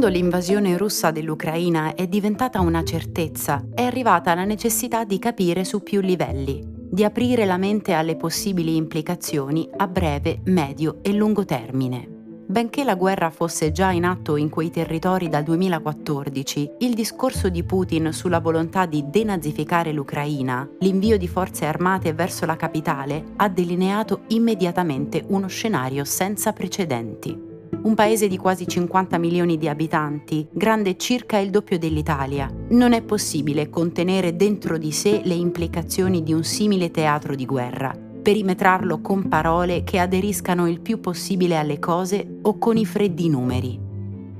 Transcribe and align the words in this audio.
Quando 0.00 0.16
l'invasione 0.16 0.78
russa 0.78 1.10
dell'Ucraina 1.10 1.94
è 1.94 2.06
diventata 2.06 2.58
una 2.60 2.82
certezza, 2.82 3.66
è 3.74 3.82
arrivata 3.82 4.34
la 4.34 4.46
necessità 4.46 5.04
di 5.04 5.18
capire 5.18 5.62
su 5.62 5.82
più 5.82 6.00
livelli, 6.00 6.66
di 6.90 7.04
aprire 7.04 7.44
la 7.44 7.58
mente 7.58 7.92
alle 7.92 8.16
possibili 8.16 8.76
implicazioni 8.76 9.68
a 9.76 9.86
breve, 9.86 10.40
medio 10.44 11.00
e 11.02 11.12
lungo 11.12 11.44
termine. 11.44 12.08
Benché 12.46 12.82
la 12.82 12.94
guerra 12.94 13.28
fosse 13.28 13.72
già 13.72 13.90
in 13.90 14.06
atto 14.06 14.36
in 14.36 14.48
quei 14.48 14.70
territori 14.70 15.28
dal 15.28 15.42
2014, 15.42 16.76
il 16.78 16.94
discorso 16.94 17.50
di 17.50 17.62
Putin 17.62 18.10
sulla 18.14 18.40
volontà 18.40 18.86
di 18.86 19.04
denazificare 19.06 19.92
l'Ucraina, 19.92 20.66
l'invio 20.78 21.18
di 21.18 21.28
forze 21.28 21.66
armate 21.66 22.14
verso 22.14 22.46
la 22.46 22.56
capitale, 22.56 23.22
ha 23.36 23.50
delineato 23.50 24.22
immediatamente 24.28 25.22
uno 25.26 25.48
scenario 25.48 26.06
senza 26.06 26.54
precedenti 26.54 27.48
un 27.82 27.94
paese 27.94 28.28
di 28.28 28.36
quasi 28.36 28.66
50 28.66 29.18
milioni 29.18 29.56
di 29.56 29.68
abitanti, 29.68 30.46
grande 30.50 30.96
circa 30.96 31.38
il 31.38 31.50
doppio 31.50 31.78
dell'Italia. 31.78 32.52
Non 32.70 32.92
è 32.92 33.02
possibile 33.02 33.70
contenere 33.70 34.36
dentro 34.36 34.76
di 34.76 34.92
sé 34.92 35.22
le 35.24 35.34
implicazioni 35.34 36.22
di 36.22 36.32
un 36.32 36.44
simile 36.44 36.90
teatro 36.90 37.34
di 37.34 37.46
guerra, 37.46 37.96
perimetrarlo 38.22 39.00
con 39.00 39.28
parole 39.28 39.82
che 39.82 39.98
aderiscano 39.98 40.68
il 40.68 40.80
più 40.80 41.00
possibile 41.00 41.56
alle 41.56 41.78
cose 41.78 42.38
o 42.42 42.58
con 42.58 42.76
i 42.76 42.84
freddi 42.84 43.28
numeri. 43.28 43.89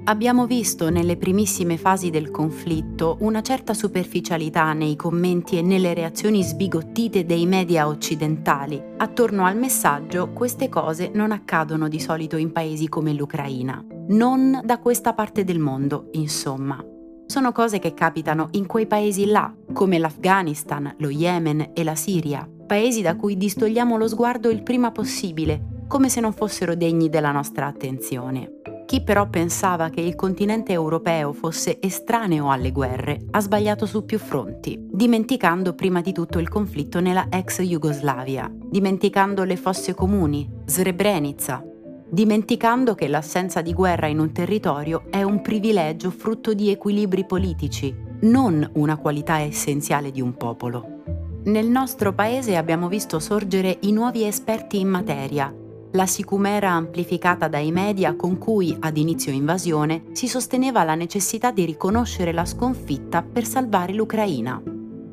Abbiamo 0.04 0.46
visto 0.46 0.88
nelle 0.88 1.16
primissime 1.16 1.76
fasi 1.76 2.10
del 2.10 2.30
conflitto 2.30 3.18
una 3.20 3.42
certa 3.42 3.74
superficialità 3.74 4.72
nei 4.72 4.96
commenti 4.96 5.58
e 5.58 5.62
nelle 5.62 5.94
reazioni 5.94 6.42
sbigottite 6.42 7.26
dei 7.26 7.46
media 7.46 7.86
occidentali. 7.86 8.82
Attorno 8.96 9.44
al 9.44 9.56
messaggio 9.56 10.32
queste 10.32 10.68
cose 10.68 11.10
non 11.14 11.32
accadono 11.32 11.86
di 11.86 12.00
solito 12.00 12.36
in 12.36 12.50
paesi 12.50 12.88
come 12.88 13.12
l'Ucraina. 13.12 13.84
Non 14.08 14.60
da 14.64 14.78
questa 14.78 15.12
parte 15.12 15.44
del 15.44 15.58
mondo, 15.58 16.08
insomma. 16.12 16.82
Sono 17.26 17.52
cose 17.52 17.78
che 17.78 17.94
capitano 17.94 18.48
in 18.52 18.66
quei 18.66 18.86
paesi 18.86 19.26
là, 19.26 19.54
come 19.72 19.98
l'Afghanistan, 19.98 20.94
lo 20.98 21.10
Yemen 21.10 21.70
e 21.74 21.84
la 21.84 21.94
Siria, 21.94 22.48
paesi 22.66 23.02
da 23.02 23.14
cui 23.14 23.36
distogliamo 23.36 23.96
lo 23.96 24.08
sguardo 24.08 24.50
il 24.50 24.64
prima 24.64 24.90
possibile, 24.90 25.84
come 25.86 26.08
se 26.08 26.20
non 26.20 26.32
fossero 26.32 26.74
degni 26.74 27.08
della 27.08 27.30
nostra 27.30 27.66
attenzione. 27.66 28.69
Chi 28.90 29.02
però 29.02 29.28
pensava 29.28 29.88
che 29.88 30.00
il 30.00 30.16
continente 30.16 30.72
europeo 30.72 31.32
fosse 31.32 31.78
estraneo 31.80 32.50
alle 32.50 32.72
guerre 32.72 33.20
ha 33.30 33.40
sbagliato 33.40 33.86
su 33.86 34.04
più 34.04 34.18
fronti, 34.18 34.76
dimenticando 34.90 35.76
prima 35.76 36.00
di 36.00 36.12
tutto 36.12 36.40
il 36.40 36.48
conflitto 36.48 36.98
nella 36.98 37.28
ex 37.30 37.62
Jugoslavia, 37.62 38.52
dimenticando 38.52 39.44
le 39.44 39.54
fosse 39.54 39.94
comuni, 39.94 40.50
Srebrenica, 40.64 41.64
dimenticando 42.08 42.96
che 42.96 43.06
l'assenza 43.06 43.62
di 43.62 43.72
guerra 43.72 44.08
in 44.08 44.18
un 44.18 44.32
territorio 44.32 45.04
è 45.08 45.22
un 45.22 45.40
privilegio 45.40 46.10
frutto 46.10 46.52
di 46.52 46.70
equilibri 46.70 47.24
politici, 47.24 47.94
non 48.22 48.68
una 48.72 48.96
qualità 48.96 49.38
essenziale 49.38 50.10
di 50.10 50.20
un 50.20 50.34
popolo. 50.34 51.02
Nel 51.44 51.68
nostro 51.68 52.12
paese 52.12 52.56
abbiamo 52.56 52.88
visto 52.88 53.20
sorgere 53.20 53.78
i 53.82 53.92
nuovi 53.92 54.24
esperti 54.24 54.80
in 54.80 54.88
materia, 54.88 55.54
la 55.92 56.06
sicumera 56.06 56.70
amplificata 56.70 57.48
dai 57.48 57.72
media 57.72 58.14
con 58.14 58.38
cui, 58.38 58.76
ad 58.78 58.96
inizio 58.96 59.32
invasione, 59.32 60.04
si 60.12 60.28
sosteneva 60.28 60.84
la 60.84 60.94
necessità 60.94 61.50
di 61.50 61.64
riconoscere 61.64 62.32
la 62.32 62.44
sconfitta 62.44 63.22
per 63.22 63.44
salvare 63.44 63.92
l'Ucraina. 63.92 64.62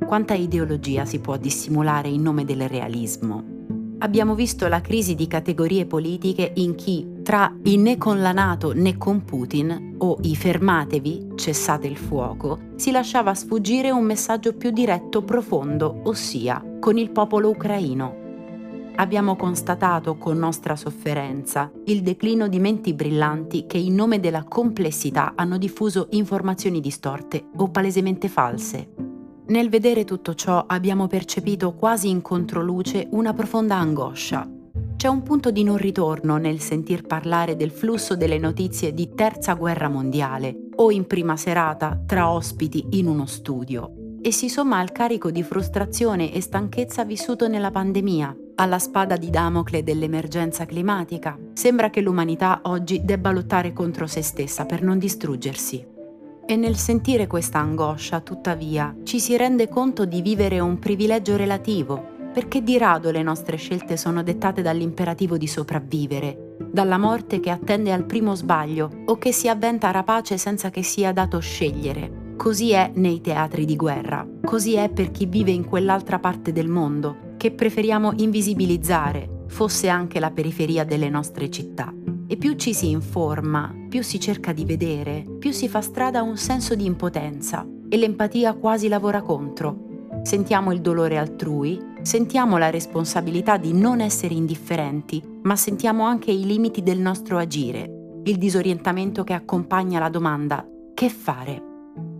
Quanta 0.05 0.35
ideologia 0.35 1.05
si 1.05 1.19
può 1.19 1.35
dissimulare 1.37 2.09
in 2.09 2.21
nome 2.21 2.45
del 2.45 2.69
realismo? 2.69 3.55
Abbiamo 3.99 4.35
visto 4.35 4.67
la 4.67 4.79
crisi 4.79 5.15
di 5.15 5.25
categorie 5.25 5.87
politiche 5.87 6.51
in 6.57 6.75
chi, 6.75 7.21
tra 7.23 7.51
i 7.63 7.77
né 7.77 7.97
con 7.97 8.21
la 8.21 8.31
Nato 8.31 8.71
né 8.73 8.95
con 8.97 9.25
Putin 9.25 9.95
o 9.97 10.19
i 10.21 10.35
fermatevi, 10.35 11.29
cessate 11.33 11.87
il 11.87 11.97
fuoco, 11.97 12.59
si 12.75 12.91
lasciava 12.91 13.33
sfuggire 13.33 13.89
un 13.89 14.03
messaggio 14.03 14.53
più 14.53 14.69
diretto, 14.69 15.23
profondo, 15.23 16.01
ossia 16.03 16.63
con 16.79 16.99
il 16.99 17.09
popolo 17.09 17.49
ucraino 17.49 18.25
abbiamo 18.97 19.35
constatato 19.35 20.17
con 20.17 20.37
nostra 20.37 20.75
sofferenza 20.75 21.71
il 21.85 22.01
declino 22.01 22.47
di 22.47 22.59
menti 22.59 22.93
brillanti 22.93 23.65
che 23.67 23.77
in 23.77 23.95
nome 23.95 24.19
della 24.19 24.43
complessità 24.43 25.33
hanno 25.35 25.57
diffuso 25.57 26.07
informazioni 26.11 26.79
distorte 26.79 27.47
o 27.57 27.69
palesemente 27.69 28.27
false. 28.27 28.93
Nel 29.47 29.69
vedere 29.69 30.03
tutto 30.03 30.33
ciò 30.33 30.65
abbiamo 30.67 31.07
percepito 31.07 31.73
quasi 31.73 32.09
in 32.09 32.21
controluce 32.21 33.07
una 33.11 33.33
profonda 33.33 33.75
angoscia. 33.75 34.49
C'è 34.97 35.07
un 35.07 35.21
punto 35.21 35.51
di 35.51 35.63
non 35.63 35.77
ritorno 35.77 36.37
nel 36.37 36.59
sentir 36.59 37.03
parlare 37.03 37.55
del 37.55 37.71
flusso 37.71 38.15
delle 38.15 38.39
notizie 38.39 38.93
di 38.93 39.13
terza 39.13 39.53
guerra 39.53 39.89
mondiale 39.89 40.69
o 40.75 40.91
in 40.91 41.05
prima 41.05 41.37
serata 41.37 42.01
tra 42.05 42.31
ospiti 42.31 42.85
in 42.91 43.07
uno 43.07 43.27
studio 43.27 43.96
e 44.21 44.31
si 44.31 44.49
somma 44.49 44.79
al 44.79 44.91
carico 44.91 45.31
di 45.31 45.43
frustrazione 45.43 46.33
e 46.33 46.41
stanchezza 46.41 47.03
vissuto 47.03 47.47
nella 47.47 47.71
pandemia, 47.71 48.35
alla 48.55 48.79
spada 48.79 49.15
di 49.17 49.29
Damocle 49.29 49.83
dell'emergenza 49.83 50.65
climatica. 50.65 51.37
Sembra 51.53 51.89
che 51.89 52.01
l'umanità 52.01 52.61
oggi 52.63 53.03
debba 53.03 53.31
lottare 53.31 53.73
contro 53.73 54.07
se 54.07 54.21
stessa 54.21 54.65
per 54.65 54.81
non 54.81 54.97
distruggersi. 54.97 55.85
E 56.45 56.55
nel 56.55 56.75
sentire 56.77 57.27
questa 57.27 57.59
angoscia, 57.59 58.21
tuttavia, 58.21 58.95
ci 59.03 59.19
si 59.19 59.35
rende 59.35 59.67
conto 59.67 60.05
di 60.05 60.21
vivere 60.21 60.59
un 60.59 60.79
privilegio 60.79 61.35
relativo, 61.35 62.15
perché 62.33 62.63
di 62.63 62.77
rado 62.77 63.11
le 63.11 63.23
nostre 63.23 63.57
scelte 63.57 63.97
sono 63.97 64.23
dettate 64.23 64.61
dall'imperativo 64.61 65.37
di 65.37 65.47
sopravvivere, 65.47 66.55
dalla 66.71 66.97
morte 66.97 67.39
che 67.39 67.49
attende 67.49 67.91
al 67.91 68.05
primo 68.05 68.35
sbaglio 68.35 68.89
o 69.05 69.17
che 69.17 69.31
si 69.31 69.49
avventa 69.49 69.91
rapace 69.91 70.37
senza 70.37 70.69
che 70.69 70.83
sia 70.83 71.11
dato 71.11 71.39
scegliere. 71.39 72.26
Così 72.37 72.71
è 72.71 72.91
nei 72.93 73.19
teatri 73.19 73.65
di 73.65 73.75
guerra, 73.75 74.25
così 74.45 74.75
è 74.75 74.89
per 74.89 75.09
chi 75.09 75.25
vive 75.25 75.51
in 75.51 75.65
quell'altra 75.65 76.19
parte 76.19 76.51
del 76.51 76.67
mondo, 76.69 77.33
che 77.35 77.51
preferiamo 77.51 78.13
invisibilizzare, 78.17 79.43
fosse 79.47 79.89
anche 79.89 80.19
la 80.19 80.31
periferia 80.31 80.85
delle 80.85 81.09
nostre 81.09 81.49
città. 81.49 81.91
E 82.27 82.37
più 82.37 82.53
ci 82.53 82.73
si 82.73 82.89
informa, 82.91 83.73
più 83.89 84.03
si 84.03 84.19
cerca 84.19 84.53
di 84.53 84.65
vedere, 84.65 85.25
più 85.39 85.51
si 85.51 85.67
fa 85.67 85.81
strada 85.81 86.21
un 86.21 86.37
senso 86.37 86.75
di 86.75 86.85
impotenza 86.85 87.67
e 87.89 87.97
l'empatia 87.97 88.53
quasi 88.53 88.87
lavora 88.87 89.21
contro. 89.21 90.19
Sentiamo 90.21 90.71
il 90.71 90.81
dolore 90.81 91.17
altrui, 91.17 91.79
sentiamo 92.03 92.57
la 92.57 92.69
responsabilità 92.69 93.57
di 93.57 93.73
non 93.73 93.99
essere 93.99 94.35
indifferenti, 94.35 95.21
ma 95.41 95.55
sentiamo 95.55 96.05
anche 96.05 96.31
i 96.31 96.45
limiti 96.45 96.83
del 96.83 96.99
nostro 96.99 97.37
agire, 97.37 98.19
il 98.23 98.37
disorientamento 98.37 99.23
che 99.23 99.33
accompagna 99.33 99.99
la 99.99 100.09
domanda 100.09 100.65
che 100.93 101.09
fare? 101.09 101.66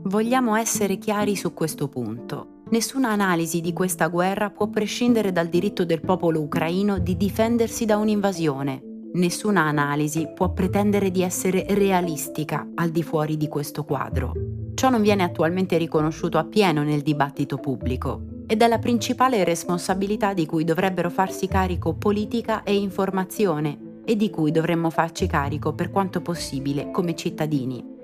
Vogliamo 0.07 0.55
essere 0.55 0.97
chiari 0.97 1.35
su 1.35 1.53
questo 1.53 1.89
punto. 1.89 2.61
Nessuna 2.69 3.09
analisi 3.09 3.59
di 3.59 3.73
questa 3.73 4.07
guerra 4.07 4.49
può 4.49 4.69
prescindere 4.69 5.33
dal 5.33 5.47
diritto 5.47 5.83
del 5.83 5.99
popolo 5.99 6.39
ucraino 6.39 6.97
di 6.97 7.17
difendersi 7.17 7.83
da 7.83 7.97
un'invasione. 7.97 8.81
Nessuna 9.15 9.63
analisi 9.63 10.31
può 10.33 10.53
pretendere 10.53 11.11
di 11.11 11.23
essere 11.23 11.65
realistica 11.71 12.65
al 12.75 12.91
di 12.91 13.03
fuori 13.03 13.35
di 13.35 13.49
questo 13.49 13.83
quadro. 13.83 14.31
Ciò 14.75 14.89
non 14.89 15.01
viene 15.01 15.23
attualmente 15.23 15.77
riconosciuto 15.77 16.37
appieno 16.37 16.83
nel 16.83 17.01
dibattito 17.01 17.57
pubblico 17.57 18.21
ed 18.47 18.61
è 18.61 18.67
la 18.69 18.79
principale 18.79 19.43
responsabilità 19.43 20.33
di 20.33 20.45
cui 20.45 20.63
dovrebbero 20.63 21.09
farsi 21.09 21.49
carico 21.49 21.95
politica 21.95 22.63
e 22.63 22.77
informazione 22.77 24.01
e 24.05 24.15
di 24.15 24.29
cui 24.29 24.51
dovremmo 24.51 24.89
farci 24.89 25.27
carico 25.27 25.73
per 25.73 25.91
quanto 25.91 26.21
possibile 26.21 26.91
come 26.91 27.13
cittadini. 27.13 27.95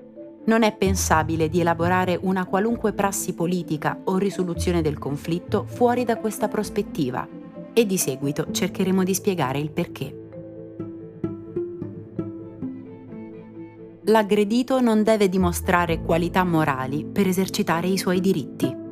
Non 0.46 0.62
è 0.62 0.76
pensabile 0.76 1.48
di 1.48 1.60
elaborare 1.60 2.18
una 2.20 2.44
qualunque 2.44 2.92
prassi 2.92 3.32
politica 3.32 3.98
o 4.04 4.18
risoluzione 4.18 4.82
del 4.82 4.98
conflitto 4.98 5.64
fuori 5.66 6.04
da 6.04 6.18
questa 6.18 6.48
prospettiva 6.48 7.26
e 7.72 7.86
di 7.86 7.96
seguito 7.96 8.48
cercheremo 8.50 9.02
di 9.04 9.14
spiegare 9.14 9.58
il 9.58 9.70
perché. 9.70 10.18
L'aggredito 14.04 14.80
non 14.80 15.02
deve 15.02 15.30
dimostrare 15.30 16.02
qualità 16.02 16.44
morali 16.44 17.06
per 17.06 17.26
esercitare 17.26 17.86
i 17.86 17.96
suoi 17.96 18.20
diritti. 18.20 18.82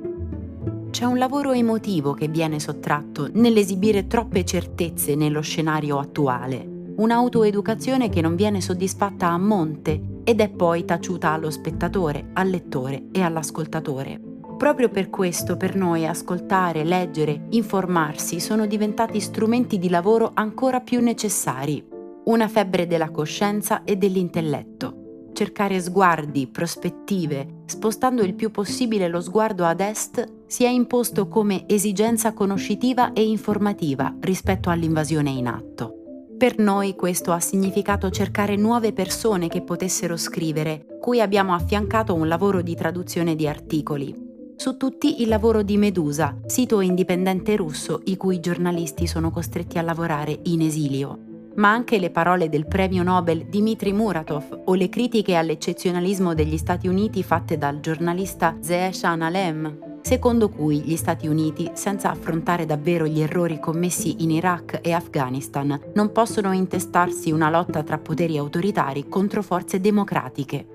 C'è 0.90 1.04
un 1.04 1.18
lavoro 1.18 1.52
emotivo 1.52 2.14
che 2.14 2.28
viene 2.28 2.58
sottratto 2.58 3.28
nell'esibire 3.32 4.06
troppe 4.06 4.44
certezze 4.44 5.14
nello 5.14 5.42
scenario 5.42 5.98
attuale 5.98 6.72
un'autoeducazione 6.94 8.08
che 8.10 8.20
non 8.20 8.36
viene 8.36 8.60
soddisfatta 8.60 9.28
a 9.28 9.38
monte 9.38 10.11
ed 10.24 10.40
è 10.40 10.48
poi 10.48 10.84
taciuta 10.84 11.30
allo 11.30 11.50
spettatore, 11.50 12.30
al 12.34 12.48
lettore 12.48 13.04
e 13.12 13.22
all'ascoltatore. 13.22 14.20
Proprio 14.56 14.88
per 14.88 15.10
questo 15.10 15.56
per 15.56 15.74
noi 15.74 16.06
ascoltare, 16.06 16.84
leggere, 16.84 17.46
informarsi 17.50 18.38
sono 18.38 18.66
diventati 18.66 19.18
strumenti 19.20 19.78
di 19.78 19.88
lavoro 19.88 20.30
ancora 20.34 20.80
più 20.80 21.00
necessari. 21.00 21.84
Una 22.24 22.46
febbre 22.46 22.86
della 22.86 23.10
coscienza 23.10 23.82
e 23.82 23.96
dell'intelletto 23.96 25.02
cercare 25.32 25.80
sguardi, 25.80 26.46
prospettive, 26.46 27.62
spostando 27.64 28.22
il 28.22 28.34
più 28.34 28.50
possibile 28.50 29.08
lo 29.08 29.20
sguardo 29.20 29.64
ad 29.64 29.80
est, 29.80 30.24
si 30.46 30.64
è 30.64 30.68
imposto 30.68 31.26
come 31.26 31.64
esigenza 31.66 32.32
conoscitiva 32.32 33.12
e 33.12 33.24
informativa 33.24 34.14
rispetto 34.20 34.70
all'invasione 34.70 35.30
in 35.30 35.48
atto. 35.48 36.01
Per 36.42 36.58
noi 36.58 36.96
questo 36.96 37.30
ha 37.30 37.38
significato 37.38 38.10
cercare 38.10 38.56
nuove 38.56 38.92
persone 38.92 39.46
che 39.46 39.62
potessero 39.62 40.16
scrivere, 40.16 40.98
cui 41.00 41.20
abbiamo 41.20 41.54
affiancato 41.54 42.14
un 42.14 42.26
lavoro 42.26 42.62
di 42.62 42.74
traduzione 42.74 43.36
di 43.36 43.46
articoli. 43.46 44.12
Su 44.56 44.76
tutti 44.76 45.22
il 45.22 45.28
lavoro 45.28 45.62
di 45.62 45.76
Medusa, 45.76 46.36
sito 46.46 46.80
indipendente 46.80 47.54
russo 47.54 48.00
i 48.06 48.16
cui 48.16 48.40
giornalisti 48.40 49.06
sono 49.06 49.30
costretti 49.30 49.78
a 49.78 49.82
lavorare 49.82 50.36
in 50.46 50.62
esilio 50.62 51.26
ma 51.54 51.70
anche 51.70 51.98
le 51.98 52.08
parole 52.10 52.48
del 52.48 52.66
premio 52.66 53.02
Nobel 53.02 53.44
Dmitry 53.44 53.92
Muratov 53.92 54.62
o 54.64 54.74
le 54.74 54.88
critiche 54.88 55.34
all'eccezionalismo 55.34 56.32
degli 56.32 56.56
Stati 56.56 56.88
Uniti 56.88 57.22
fatte 57.22 57.58
dal 57.58 57.80
giornalista 57.80 58.56
Zeeshan 58.58 59.20
Alem, 59.20 59.91
secondo 60.02 60.48
cui 60.48 60.80
gli 60.82 60.96
Stati 60.96 61.26
Uniti, 61.26 61.70
senza 61.72 62.10
affrontare 62.10 62.66
davvero 62.66 63.06
gli 63.06 63.20
errori 63.20 63.58
commessi 63.58 64.22
in 64.22 64.30
Iraq 64.30 64.80
e 64.82 64.92
Afghanistan, 64.92 65.80
non 65.94 66.12
possono 66.12 66.52
intestarsi 66.52 67.30
una 67.30 67.48
lotta 67.48 67.82
tra 67.82 67.98
poteri 67.98 68.36
autoritari 68.36 69.08
contro 69.08 69.42
forze 69.42 69.80
democratiche. 69.80 70.66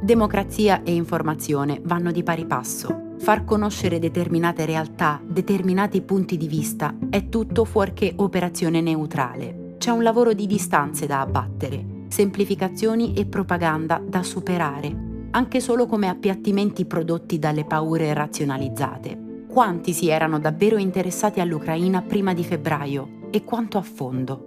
Democrazia 0.00 0.82
e 0.84 0.94
informazione 0.94 1.80
vanno 1.84 2.12
di 2.12 2.22
pari 2.22 2.46
passo. 2.46 3.16
Far 3.18 3.44
conoscere 3.44 3.98
determinate 3.98 4.64
realtà, 4.64 5.20
determinati 5.26 6.00
punti 6.00 6.36
di 6.36 6.46
vista, 6.46 6.94
è 7.10 7.28
tutto 7.28 7.64
fuorché 7.64 8.12
operazione 8.16 8.80
neutrale 8.80 9.66
c'è 9.78 9.90
un 9.90 10.02
lavoro 10.02 10.34
di 10.34 10.46
distanze 10.46 11.06
da 11.06 11.20
abbattere, 11.20 12.04
semplificazioni 12.08 13.14
e 13.14 13.26
propaganda 13.26 14.02
da 14.04 14.22
superare, 14.22 15.07
anche 15.30 15.60
solo 15.60 15.86
come 15.86 16.08
appiattimenti 16.08 16.84
prodotti 16.84 17.38
dalle 17.38 17.64
paure 17.64 18.12
razionalizzate. 18.12 19.44
Quanti 19.48 19.92
si 19.92 20.08
erano 20.08 20.38
davvero 20.38 20.76
interessati 20.76 21.40
all'Ucraina 21.40 22.02
prima 22.02 22.34
di 22.34 22.44
febbraio 22.44 23.28
e 23.30 23.44
quanto 23.44 23.78
a 23.78 23.82
fondo? 23.82 24.44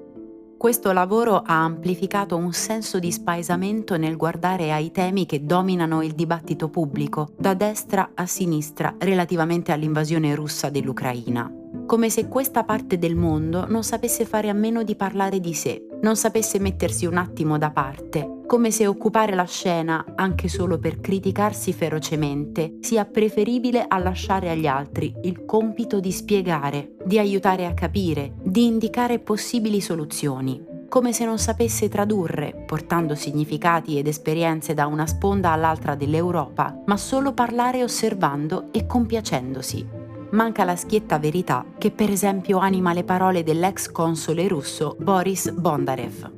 Questo 0.57 0.91
lavoro 0.91 1.41
ha 1.43 1.63
amplificato 1.63 2.37
un 2.37 2.53
senso 2.53 2.99
di 2.99 3.11
spaesamento 3.11 3.97
nel 3.97 4.15
guardare 4.15 4.71
ai 4.71 4.91
temi 4.91 5.25
che 5.25 5.43
dominano 5.43 6.03
il 6.03 6.13
dibattito 6.13 6.69
pubblico, 6.69 7.31
da 7.35 7.55
destra 7.55 8.11
a 8.13 8.27
sinistra, 8.27 8.93
relativamente 8.99 9.71
all'invasione 9.71 10.35
russa 10.35 10.69
dell'Ucraina 10.69 11.51
come 11.91 12.09
se 12.09 12.29
questa 12.29 12.63
parte 12.63 12.97
del 12.97 13.15
mondo 13.15 13.65
non 13.67 13.83
sapesse 13.83 14.23
fare 14.23 14.47
a 14.47 14.53
meno 14.53 14.81
di 14.81 14.95
parlare 14.95 15.41
di 15.41 15.53
sé, 15.53 15.85
non 16.01 16.15
sapesse 16.15 16.59
mettersi 16.59 17.05
un 17.05 17.17
attimo 17.17 17.57
da 17.57 17.71
parte, 17.71 18.41
come 18.47 18.71
se 18.71 18.85
occupare 18.87 19.33
la 19.33 19.45
scena, 19.45 20.03
anche 20.15 20.47
solo 20.47 20.77
per 20.77 20.99
criticarsi 20.99 21.73
ferocemente, 21.73 22.77
sia 22.81 23.05
preferibile 23.05 23.85
a 23.87 23.97
lasciare 23.97 24.49
agli 24.49 24.67
altri 24.67 25.13
il 25.23 25.45
compito 25.45 25.99
di 25.99 26.11
spiegare, 26.11 26.95
di 27.05 27.17
aiutare 27.17 27.65
a 27.65 27.73
capire, 27.73 28.33
di 28.43 28.65
indicare 28.65 29.19
possibili 29.19 29.79
soluzioni. 29.79 30.69
Come 30.89 31.13
se 31.13 31.23
non 31.23 31.37
sapesse 31.37 31.87
tradurre, 31.87 32.65
portando 32.65 33.15
significati 33.15 33.97
ed 33.97 34.07
esperienze 34.07 34.73
da 34.73 34.87
una 34.87 35.07
sponda 35.07 35.51
all'altra 35.51 35.95
dell'Europa, 35.95 36.81
ma 36.85 36.97
solo 36.97 37.33
parlare 37.33 37.83
osservando 37.83 38.67
e 38.71 38.85
compiacendosi 38.85 39.99
manca 40.31 40.63
la 40.63 40.75
schietta 40.75 41.17
verità 41.19 41.65
che 41.77 41.91
per 41.91 42.09
esempio 42.09 42.57
anima 42.57 42.93
le 42.93 43.03
parole 43.03 43.43
dell'ex 43.43 43.91
console 43.91 44.47
russo 44.47 44.95
Boris 44.99 45.51
Bondarev. 45.51 46.31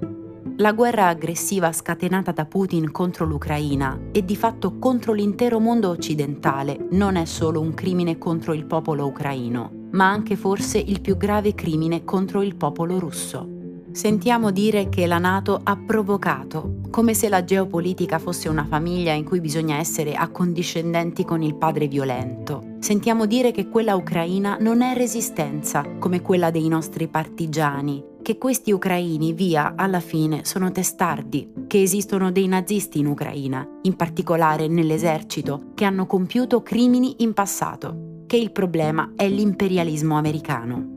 La 0.57 0.72
guerra 0.72 1.07
aggressiva 1.07 1.72
scatenata 1.72 2.31
da 2.31 2.45
Putin 2.45 2.92
contro 2.92 3.25
l'Ucraina 3.25 4.00
e 4.12 4.24
di 4.24 4.36
fatto 4.36 4.78
contro 4.78 5.13
l'intero 5.13 5.60
mondo 5.60 5.90
occidentale 5.90 6.88
non 6.92 7.16
è 7.16 7.25
solo 7.25 7.60
un 7.60 7.74
crimine 7.74 8.19
contro 8.19 8.54
il 8.54 8.66
popolo 8.66 9.07
ucraino, 9.07 9.88
ma 9.92 10.10
anche 10.10 10.36
forse 10.36 10.78
il 10.78 11.01
più 11.01 11.18
grave 11.18 11.56
crimine 11.56 12.04
contro 12.04 12.44
il 12.44 12.56
popolo 12.56 13.00
russo. 13.00 13.62
Sentiamo 13.94 14.50
dire 14.50 14.90
che 14.90 15.06
la 15.06 15.19
Nato 15.19 15.62
ha 15.63 15.78
provocato, 15.78 16.80
come 16.90 17.13
se 17.13 17.30
la 17.30 17.44
geopolitica 17.44 18.18
fosse 18.18 18.50
una 18.50 18.66
famiglia 18.66 19.13
in 19.13 19.24
cui 19.24 19.40
bisogna 19.40 19.78
essere 19.78 20.16
accondiscendenti 20.16 21.24
con 21.24 21.44
il 21.44 21.56
padre 21.56 21.88
violento. 21.88 22.78
Sentiamo 22.80 23.28
dire 23.28 23.51
che 23.51 23.69
quella 23.69 23.95
ucraina 23.95 24.57
non 24.60 24.81
è 24.81 24.95
resistenza, 24.95 25.86
come 26.00 26.22
quella 26.22 26.50
dei 26.50 26.68
nostri 26.68 27.07
partigiani, 27.07 28.04
che 28.24 28.40
questi 28.40 28.72
ucraini, 28.72 29.31
via, 29.31 29.75
alla 29.75 30.00
fine 30.00 30.44
sono 30.44 30.72
testardi, 30.72 31.51
che 31.68 31.80
esistono 31.80 32.31
dei 32.31 32.48
nazisti 32.48 32.98
in 32.98 33.06
Ucraina, 33.06 33.68
in 33.84 33.95
particolare 33.95 34.68
nell'esercito, 34.68 35.72
che 35.75 35.86
hanno 35.86 36.07
compiuto 36.07 36.63
crimini 36.63 37.18
in 37.19 37.34
passato, 37.34 38.24
che 38.25 38.38
il 38.38 38.51
problema 38.51 39.12
è 39.16 39.30
l'imperialismo 39.30 40.18
americano. 40.18 40.93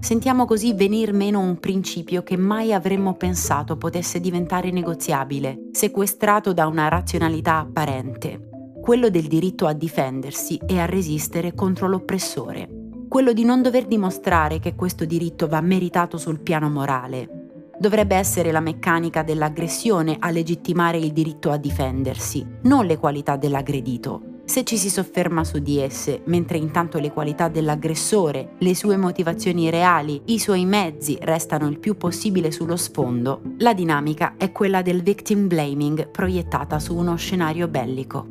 Sentiamo 0.00 0.46
così 0.46 0.72
venir 0.72 1.12
meno 1.12 1.40
un 1.40 1.60
principio 1.60 2.22
che 2.22 2.38
mai 2.38 2.72
avremmo 2.72 3.14
pensato 3.14 3.76
potesse 3.76 4.18
diventare 4.18 4.70
negoziabile, 4.70 5.68
sequestrato 5.72 6.54
da 6.54 6.66
una 6.66 6.88
razionalità 6.88 7.58
apparente, 7.58 8.48
quello 8.80 9.10
del 9.10 9.26
diritto 9.26 9.66
a 9.66 9.74
difendersi 9.74 10.58
e 10.66 10.80
a 10.80 10.86
resistere 10.86 11.54
contro 11.54 11.86
l'oppressore, 11.86 12.66
quello 13.08 13.34
di 13.34 13.44
non 13.44 13.60
dover 13.60 13.84
dimostrare 13.84 14.58
che 14.58 14.74
questo 14.74 15.04
diritto 15.04 15.46
va 15.46 15.60
meritato 15.60 16.16
sul 16.16 16.40
piano 16.40 16.70
morale. 16.70 17.68
Dovrebbe 17.78 18.16
essere 18.16 18.52
la 18.52 18.60
meccanica 18.60 19.22
dell'aggressione 19.22 20.16
a 20.18 20.30
legittimare 20.30 20.96
il 20.96 21.12
diritto 21.12 21.50
a 21.50 21.58
difendersi, 21.58 22.46
non 22.62 22.86
le 22.86 22.96
qualità 22.96 23.36
dell'aggredito 23.36 24.29
se 24.50 24.64
ci 24.64 24.76
si 24.76 24.90
sofferma 24.90 25.44
su 25.44 25.60
di 25.60 25.78
esse, 25.78 26.22
mentre 26.24 26.58
intanto 26.58 26.98
le 26.98 27.12
qualità 27.12 27.46
dell'aggressore, 27.46 28.54
le 28.58 28.74
sue 28.74 28.96
motivazioni 28.96 29.70
reali, 29.70 30.22
i 30.24 30.40
suoi 30.40 30.64
mezzi 30.64 31.16
restano 31.20 31.68
il 31.68 31.78
più 31.78 31.96
possibile 31.96 32.50
sullo 32.50 32.74
sfondo, 32.74 33.42
la 33.58 33.74
dinamica 33.74 34.34
è 34.36 34.50
quella 34.50 34.82
del 34.82 35.04
victim 35.04 35.46
blaming 35.46 36.08
proiettata 36.08 36.80
su 36.80 36.96
uno 36.96 37.14
scenario 37.14 37.68
bellico. 37.68 38.26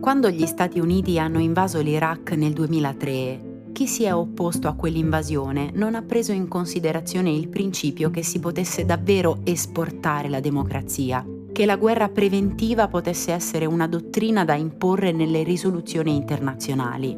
Quando 0.00 0.30
gli 0.30 0.46
Stati 0.46 0.80
Uniti 0.80 1.16
hanno 1.20 1.38
invaso 1.38 1.80
l'Iraq 1.80 2.32
nel 2.32 2.52
2003, 2.52 3.68
chi 3.70 3.86
si 3.86 4.02
è 4.02 4.12
opposto 4.12 4.66
a 4.66 4.74
quell'invasione 4.74 5.70
non 5.74 5.94
ha 5.94 6.02
preso 6.02 6.32
in 6.32 6.48
considerazione 6.48 7.30
il 7.30 7.46
principio 7.48 8.10
che 8.10 8.24
si 8.24 8.40
potesse 8.40 8.84
davvero 8.84 9.38
esportare 9.44 10.28
la 10.28 10.40
democrazia 10.40 11.24
che 11.56 11.64
la 11.64 11.76
guerra 11.76 12.10
preventiva 12.10 12.86
potesse 12.86 13.32
essere 13.32 13.64
una 13.64 13.86
dottrina 13.86 14.44
da 14.44 14.52
imporre 14.52 15.10
nelle 15.10 15.42
risoluzioni 15.42 16.14
internazionali. 16.14 17.16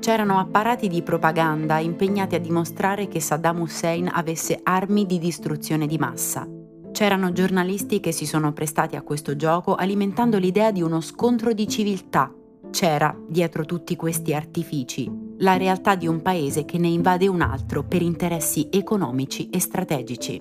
C'erano 0.00 0.38
apparati 0.38 0.88
di 0.88 1.02
propaganda 1.02 1.76
impegnati 1.80 2.34
a 2.34 2.40
dimostrare 2.40 3.08
che 3.08 3.20
Saddam 3.20 3.60
Hussein 3.60 4.08
avesse 4.10 4.58
armi 4.62 5.04
di 5.04 5.18
distruzione 5.18 5.86
di 5.86 5.98
massa. 5.98 6.48
C'erano 6.92 7.32
giornalisti 7.32 8.00
che 8.00 8.10
si 8.10 8.24
sono 8.24 8.54
prestati 8.54 8.96
a 8.96 9.02
questo 9.02 9.36
gioco 9.36 9.74
alimentando 9.74 10.38
l'idea 10.38 10.72
di 10.72 10.80
uno 10.80 11.02
scontro 11.02 11.52
di 11.52 11.68
civiltà. 11.68 12.32
C'era, 12.70 13.14
dietro 13.28 13.66
tutti 13.66 13.96
questi 13.96 14.32
artifici, 14.32 15.12
la 15.40 15.58
realtà 15.58 15.94
di 15.94 16.06
un 16.06 16.22
paese 16.22 16.64
che 16.64 16.78
ne 16.78 16.88
invade 16.88 17.28
un 17.28 17.42
altro 17.42 17.84
per 17.84 18.00
interessi 18.00 18.66
economici 18.70 19.50
e 19.50 19.60
strategici. 19.60 20.40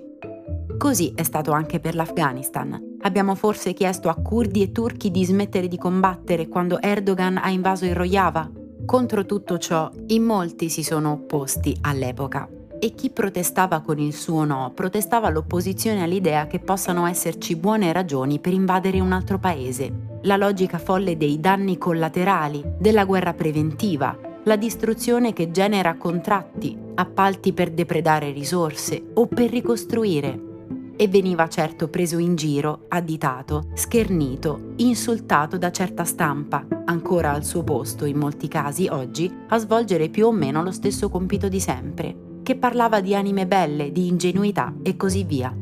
Così 0.78 1.12
è 1.14 1.24
stato 1.24 1.52
anche 1.52 1.82
per 1.82 1.94
l'Afghanistan. 1.94 2.92
Abbiamo 3.06 3.36
forse 3.36 3.74
chiesto 3.74 4.08
a 4.08 4.16
curdi 4.16 4.62
e 4.62 4.72
turchi 4.72 5.12
di 5.12 5.26
smettere 5.26 5.68
di 5.68 5.78
combattere 5.78 6.48
quando 6.48 6.82
Erdogan 6.82 7.38
ha 7.38 7.50
invaso 7.50 7.84
il 7.84 7.94
Rojava? 7.94 8.50
Contro 8.86 9.26
tutto 9.26 9.58
ciò, 9.58 9.92
in 10.08 10.24
molti 10.24 10.70
si 10.70 10.84
sono 10.84 11.12
opposti 11.12 11.78
all'epoca. 11.82 12.48
E 12.80 12.94
chi 12.96 13.10
protestava 13.10 13.82
con 13.82 14.00
il 14.00 14.14
suo 14.14 14.46
no 14.46 14.72
protestava 14.74 15.30
l'opposizione 15.30 16.02
all'idea 16.02 16.48
che 16.48 16.60
possano 16.60 17.06
esserci 17.06 17.58
buone 17.58 17.92
ragioni 17.92 18.40
per 18.40 18.54
invadere 18.54 19.02
un 19.02 19.12
altro 19.12 19.38
paese. 19.38 20.20
La 20.22 20.38
logica 20.38 20.78
folle 20.78 21.18
dei 21.18 21.42
danni 21.42 21.78
collaterali, 21.78 22.64
della 22.78 23.04
guerra 23.04 23.34
preventiva, 23.34 24.18
la 24.46 24.56
distruzione 24.56 25.34
che 25.34 25.52
genera 25.52 25.98
contratti, 25.98 26.78
appalti 26.96 27.52
per 27.52 27.72
depredare 27.72 28.32
risorse 28.32 29.12
o 29.16 29.28
per 29.28 29.50
ricostruire 29.50 30.52
e 30.96 31.08
veniva 31.08 31.48
certo 31.48 31.88
preso 31.88 32.18
in 32.18 32.36
giro, 32.36 32.86
additato, 32.90 33.70
schernito, 33.74 34.74
insultato 34.78 35.58
da 35.58 35.72
certa 35.72 36.04
stampa, 36.04 36.66
ancora 36.86 37.32
al 37.32 37.44
suo 37.44 37.64
posto 37.64 38.06
in 38.06 38.18
molti 38.18 38.48
casi 38.48 38.88
oggi, 38.88 39.32
a 39.50 39.58
svolgere 39.58 40.10
più 40.10 40.28
o 40.28 40.32
meno 40.32 40.64
lo 40.64 40.72
stesso 40.72 41.10
compito 41.10 41.48
di 41.48 41.60
sempre, 41.60 42.16
che 42.44 42.56
parlava 42.56 43.00
di 43.00 43.16
anime 43.16 43.48
belle, 43.48 43.92
di 43.92 44.08
ingenuità 44.08 44.74
e 44.82 44.96
così 44.96 45.24
via. 45.24 45.56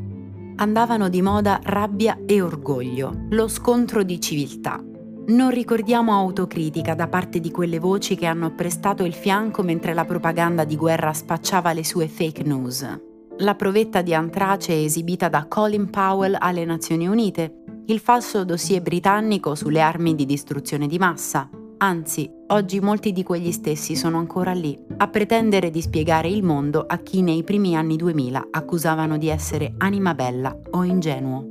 andavano 0.56 1.08
di 1.08 1.22
moda 1.22 1.58
rabbia 1.62 2.18
e 2.26 2.40
orgoglio, 2.40 3.26
lo 3.30 3.48
scontro 3.48 4.02
di 4.02 4.20
civiltà. 4.20 4.80
Non 5.24 5.50
ricordiamo 5.50 6.14
autocritica 6.14 6.94
da 6.94 7.08
parte 7.08 7.40
di 7.40 7.50
quelle 7.50 7.78
voci 7.78 8.16
che 8.16 8.26
hanno 8.26 8.54
prestato 8.54 9.04
il 9.04 9.14
fianco 9.14 9.62
mentre 9.62 9.94
la 9.94 10.04
propaganda 10.04 10.64
di 10.64 10.76
guerra 10.76 11.12
spacciava 11.12 11.72
le 11.72 11.84
sue 11.84 12.08
fake 12.08 12.42
news. 12.42 13.10
La 13.42 13.56
provetta 13.56 14.02
di 14.02 14.14
antrace 14.14 14.84
esibita 14.84 15.28
da 15.28 15.46
Colin 15.48 15.90
Powell 15.90 16.36
alle 16.38 16.64
Nazioni 16.64 17.08
Unite, 17.08 17.64
il 17.86 17.98
falso 17.98 18.44
dossier 18.44 18.80
britannico 18.80 19.56
sulle 19.56 19.80
armi 19.80 20.14
di 20.14 20.24
distruzione 20.24 20.86
di 20.86 20.96
massa. 20.96 21.50
Anzi, 21.78 22.30
oggi 22.48 22.78
molti 22.78 23.10
di 23.10 23.24
quegli 23.24 23.50
stessi 23.50 23.96
sono 23.96 24.18
ancora 24.18 24.52
lì, 24.52 24.78
a 24.98 25.08
pretendere 25.08 25.70
di 25.70 25.82
spiegare 25.82 26.28
il 26.28 26.44
mondo 26.44 26.84
a 26.86 26.98
chi 26.98 27.20
nei 27.20 27.42
primi 27.42 27.74
anni 27.74 27.96
2000 27.96 28.46
accusavano 28.48 29.18
di 29.18 29.28
essere 29.28 29.74
anima 29.78 30.14
bella 30.14 30.56
o 30.70 30.84
ingenuo. 30.84 31.44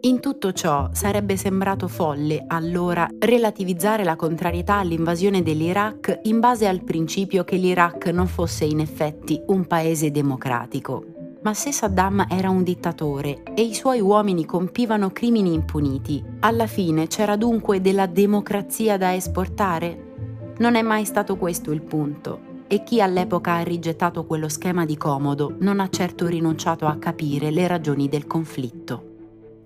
In 0.00 0.18
tutto 0.18 0.52
ciò 0.52 0.88
sarebbe 0.92 1.36
sembrato 1.36 1.86
folle 1.86 2.42
allora 2.48 3.08
relativizzare 3.20 4.02
la 4.02 4.16
contrarietà 4.16 4.78
all'invasione 4.78 5.44
dell'Iraq 5.44 6.22
in 6.24 6.40
base 6.40 6.66
al 6.66 6.82
principio 6.82 7.44
che 7.44 7.54
l'Iraq 7.54 8.06
non 8.06 8.26
fosse 8.26 8.64
in 8.64 8.80
effetti 8.80 9.40
un 9.46 9.64
paese 9.68 10.10
democratico. 10.10 11.11
Ma 11.42 11.54
se 11.54 11.72
Saddam 11.72 12.26
era 12.28 12.50
un 12.50 12.62
dittatore 12.62 13.42
e 13.54 13.62
i 13.62 13.74
suoi 13.74 14.00
uomini 14.00 14.46
compivano 14.46 15.10
crimini 15.10 15.52
impuniti, 15.52 16.22
alla 16.38 16.68
fine 16.68 17.08
c'era 17.08 17.34
dunque 17.34 17.80
della 17.80 18.06
democrazia 18.06 18.96
da 18.96 19.12
esportare? 19.12 20.54
Non 20.58 20.76
è 20.76 20.82
mai 20.82 21.04
stato 21.04 21.36
questo 21.36 21.72
il 21.72 21.82
punto 21.82 22.50
e 22.68 22.84
chi 22.84 23.00
all'epoca 23.00 23.54
ha 23.54 23.62
rigettato 23.62 24.24
quello 24.24 24.48
schema 24.48 24.84
di 24.84 24.96
comodo 24.96 25.56
non 25.58 25.80
ha 25.80 25.88
certo 25.88 26.28
rinunciato 26.28 26.86
a 26.86 26.96
capire 26.96 27.50
le 27.50 27.66
ragioni 27.66 28.08
del 28.08 28.28
conflitto. 28.28 29.10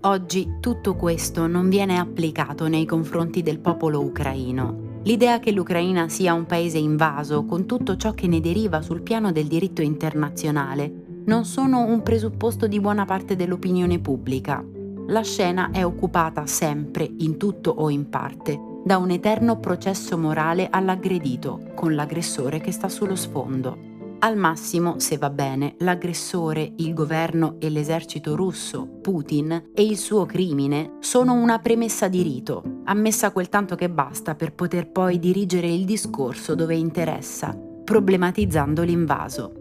Oggi 0.01 0.55
tutto 0.59 0.95
questo 0.95 1.45
non 1.45 1.69
viene 1.69 1.99
applicato 1.99 2.67
nei 2.67 2.85
confronti 2.85 3.43
del 3.43 3.59
popolo 3.59 4.01
ucraino. 4.01 4.99
L'idea 5.03 5.39
che 5.39 5.51
l'Ucraina 5.51 6.09
sia 6.09 6.33
un 6.33 6.47
paese 6.47 6.79
invaso 6.79 7.45
con 7.45 7.67
tutto 7.67 7.95
ciò 7.97 8.13
che 8.13 8.27
ne 8.27 8.39
deriva 8.39 8.81
sul 8.81 9.03
piano 9.03 9.31
del 9.31 9.45
diritto 9.45 9.83
internazionale 9.83 11.05
non 11.27 11.45
sono 11.45 11.83
un 11.83 12.03
presupposto 12.03 12.67
di 12.67 12.79
buona 12.79 13.05
parte 13.05 13.35
dell'opinione 13.35 13.99
pubblica. 13.99 14.63
La 15.07 15.21
scena 15.21 15.71
è 15.71 15.85
occupata 15.85 16.45
sempre, 16.45 17.09
in 17.19 17.37
tutto 17.37 17.71
o 17.71 17.89
in 17.89 18.09
parte, 18.09 18.59
da 18.83 18.97
un 18.97 19.11
eterno 19.11 19.59
processo 19.59 20.17
morale 20.17 20.67
all'aggredito, 20.69 21.71
con 21.75 21.95
l'aggressore 21.95 22.59
che 22.59 22.71
sta 22.71 22.87
sullo 22.87 23.15
sfondo. 23.15 23.85
Al 24.19 24.37
massimo, 24.37 24.99
se 24.99 25.17
va 25.17 25.29
bene, 25.29 25.75
l'aggressore, 25.79 26.73
il 26.77 26.93
governo 26.93 27.57
e 27.59 27.69
l'esercito 27.69 28.35
russo, 28.35 28.87
Putin, 29.01 29.71
e 29.73 29.83
il 29.83 29.97
suo 29.97 30.25
crimine 30.25 30.93
sono 30.99 31.33
una 31.33 31.59
premessa 31.59 32.07
di 32.07 32.23
rito, 32.23 32.63
ammessa 32.85 33.31
quel 33.31 33.49
tanto 33.49 33.75
che 33.75 33.89
basta 33.89 34.33
per 34.33 34.53
poter 34.53 34.89
poi 34.89 35.19
dirigere 35.19 35.67
il 35.67 35.85
discorso 35.85 36.55
dove 36.55 36.75
interessa, 36.75 37.55
problematizzando 37.83 38.81
l'invaso. 38.81 39.51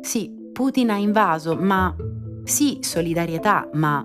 Sì, 0.00 0.37
Putin 0.58 0.90
ha 0.90 0.96
invaso, 0.96 1.54
ma... 1.54 1.94
Sì, 2.42 2.78
solidarietà, 2.80 3.68
ma... 3.74 4.04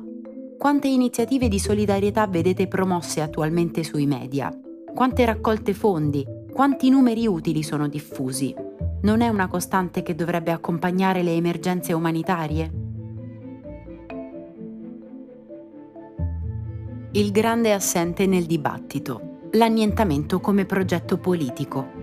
Quante 0.56 0.88
iniziative 0.88 1.48
di 1.48 1.58
solidarietà 1.58 2.28
vedete 2.28 2.68
promosse 2.68 3.22
attualmente 3.22 3.84
sui 3.84 4.06
media? 4.06 4.56
Quante 4.94 5.26
raccolte 5.26 5.74
fondi? 5.74 6.24
Quanti 6.54 6.92
numeri 6.92 7.26
utili 7.26 7.64
sono 7.64 7.88
diffusi? 7.88 8.54
non 9.02 9.22
è 9.22 9.30
una 9.30 9.48
costante 9.48 10.04
che 10.04 10.14
dovrebbe 10.14 10.52
accompagnare 10.52 11.24
le 11.24 11.32
emergenze 11.32 11.92
umanitarie? 11.92 12.72
Il 17.14 17.32
grande 17.32 17.74
assente 17.74 18.28
nel 18.28 18.46
dibattito, 18.46 19.50
l'annientamento 19.54 20.40
come 20.40 20.66
progetto 20.66 21.18
politico. 21.18 22.03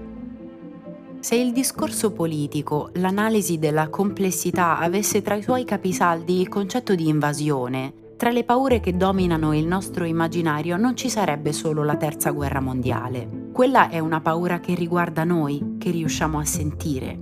Se 1.21 1.35
il 1.35 1.53
discorso 1.53 2.13
politico, 2.13 2.89
l'analisi 2.95 3.59
della 3.59 3.91
complessità 3.91 4.79
avesse 4.79 5.21
tra 5.21 5.35
i 5.35 5.43
suoi 5.43 5.65
capisaldi 5.65 6.41
il 6.41 6.49
concetto 6.49 6.95
di 6.95 7.09
invasione, 7.09 7.93
tra 8.17 8.31
le 8.31 8.43
paure 8.43 8.81
che 8.81 8.97
dominano 8.97 9.55
il 9.55 9.67
nostro 9.67 10.05
immaginario 10.05 10.79
non 10.79 10.97
ci 10.97 11.11
sarebbe 11.11 11.53
solo 11.53 11.85
la 11.85 11.97
terza 11.97 12.31
guerra 12.31 12.61
mondiale. 12.61 13.49
Quella 13.53 13.91
è 13.91 13.99
una 13.99 14.23
paura 14.23 14.61
che 14.61 14.75
riguarda 14.75 15.25
noi, 15.25 15.77
che 15.79 15.91
riusciamo 15.91 16.39
a 16.39 16.45
sentire. 16.47 17.19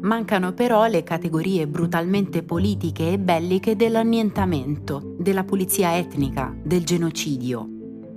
Mancano 0.00 0.52
però 0.52 0.86
le 0.86 1.04
categorie 1.04 1.68
brutalmente 1.68 2.42
politiche 2.42 3.12
e 3.12 3.18
belliche 3.20 3.76
dell'annientamento, 3.76 5.14
della 5.18 5.44
pulizia 5.44 5.96
etnica, 5.96 6.52
del 6.64 6.84
genocidio. 6.84 7.68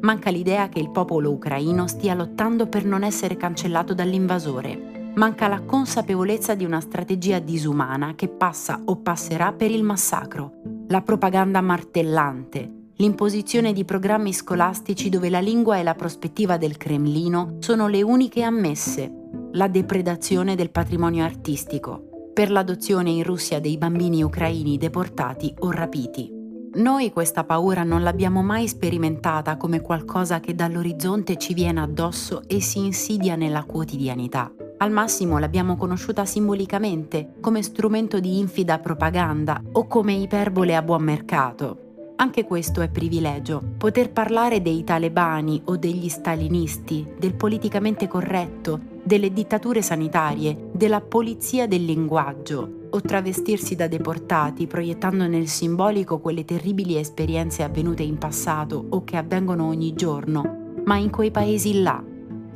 Manca 0.02 0.32
l'idea 0.32 0.70
che 0.70 0.80
il 0.80 0.90
popolo 0.90 1.30
ucraino 1.30 1.86
stia 1.86 2.16
lottando 2.16 2.66
per 2.66 2.84
non 2.84 3.04
essere 3.04 3.38
cancellato 3.38 3.94
dall'invasore. 3.94 4.89
Manca 5.20 5.50
la 5.50 5.60
consapevolezza 5.60 6.56
di 6.56 6.64
una 6.64 6.80
strategia 6.80 7.40
disumana 7.40 8.16
che 8.16 8.30
passa 8.30 8.82
o 8.86 9.02
passerà 9.02 9.52
per 9.52 9.70
il 9.70 9.84
massacro, 9.84 10.62
la 10.88 11.02
propaganda 11.02 11.60
martellante, 11.60 12.92
l'imposizione 12.96 13.74
di 13.74 13.84
programmi 13.84 14.32
scolastici 14.32 15.10
dove 15.10 15.30
la 15.30 15.42
lingua 15.42 15.78
e 15.78 15.84
la 15.84 15.94
prospettiva 15.94 16.56
del 16.56 16.78
Cremlino 16.78 17.58
sono 17.60 17.90
le 17.90 18.02
uniche 18.02 18.44
ammesse, 18.44 19.12
la 19.52 19.68
depredazione 19.68 20.56
del 20.56 20.72
patrimonio 20.72 21.26
artistico, 21.26 22.32
per 22.34 22.50
l'adozione 22.50 23.10
in 23.10 23.24
Russia 23.24 23.60
dei 23.60 23.78
bambini 23.78 24.24
ucraini 24.24 24.78
deportati 24.78 25.54
o 25.60 25.72
rapiti. 25.72 26.32
Noi 26.76 27.12
questa 27.12 27.44
paura 27.44 27.84
non 27.84 28.04
l'abbiamo 28.04 28.42
mai 28.42 28.70
sperimentata 28.70 29.58
come 29.58 29.82
qualcosa 29.82 30.40
che 30.40 30.56
dall'orizzonte 30.56 31.36
ci 31.36 31.54
viene 31.54 31.82
addosso 31.82 32.44
e 32.48 32.62
si 32.62 32.80
insidia 32.80 33.36
nella 33.36 33.66
quotidianità. 33.66 34.54
Al 34.82 34.92
massimo 34.92 35.40
l'abbiamo 35.40 35.76
conosciuta 35.76 36.24
simbolicamente, 36.24 37.34
come 37.42 37.62
strumento 37.62 38.22
di 38.22 38.40
infida 38.40 38.80
propaganda 38.80 39.62
o 39.74 39.88
come 39.88 40.14
iperbole 40.14 40.74
a 40.74 40.82
buon 40.82 41.04
mercato. 41.04 42.14
Anche 42.16 42.46
questo 42.46 42.80
è 42.80 42.90
privilegio, 42.90 43.62
poter 43.78 44.14
parlare 44.14 44.62
dei 44.62 44.86
talebani 44.86 45.64
o 45.66 45.76
degli 45.76 46.08
stalinisti, 46.08 47.06
del 47.18 47.34
politicamente 47.34 48.08
corretto, 48.08 48.80
delle 49.04 49.34
dittature 49.34 49.82
sanitarie, 49.82 50.70
della 50.72 51.02
polizia 51.02 51.68
del 51.68 51.84
linguaggio, 51.84 52.88
o 52.90 53.02
travestirsi 53.02 53.76
da 53.76 53.90
deportati 53.90 54.66
proiettando 54.66 55.28
nel 55.28 55.50
simbolico 55.50 56.20
quelle 56.20 56.46
terribili 56.46 56.96
esperienze 56.96 57.64
avvenute 57.64 58.04
in 58.04 58.18
passato 58.18 58.86
o 58.90 59.04
che 59.04 59.18
avvengono 59.18 59.68
ogni 59.68 59.94
giorno, 59.94 60.74
ma 60.86 60.96
in 60.96 61.10
quei 61.10 61.32
paesi 61.32 61.82
là, 61.82 62.02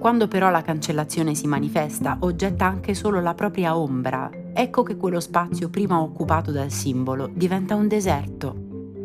quando 0.04 0.28
però 0.28 0.50
la 0.50 0.62
cancellazione 0.62 1.34
si 1.34 1.48
manifesta 1.48 2.18
o 2.20 2.36
getta 2.36 2.66
anche 2.66 2.94
solo 2.94 3.22
la 3.22 3.34
propria 3.36 3.78
ombra, 3.78 4.30
ecco 4.52 4.84
che 4.84 4.98
quello 4.98 5.22
spazio 5.22 5.70
prima 5.70 6.02
occupato 6.02 6.52
dal 6.52 6.72
simbolo 6.72 7.30
diventa 7.34 7.76
un 7.76 7.88
deserto. 7.88 8.54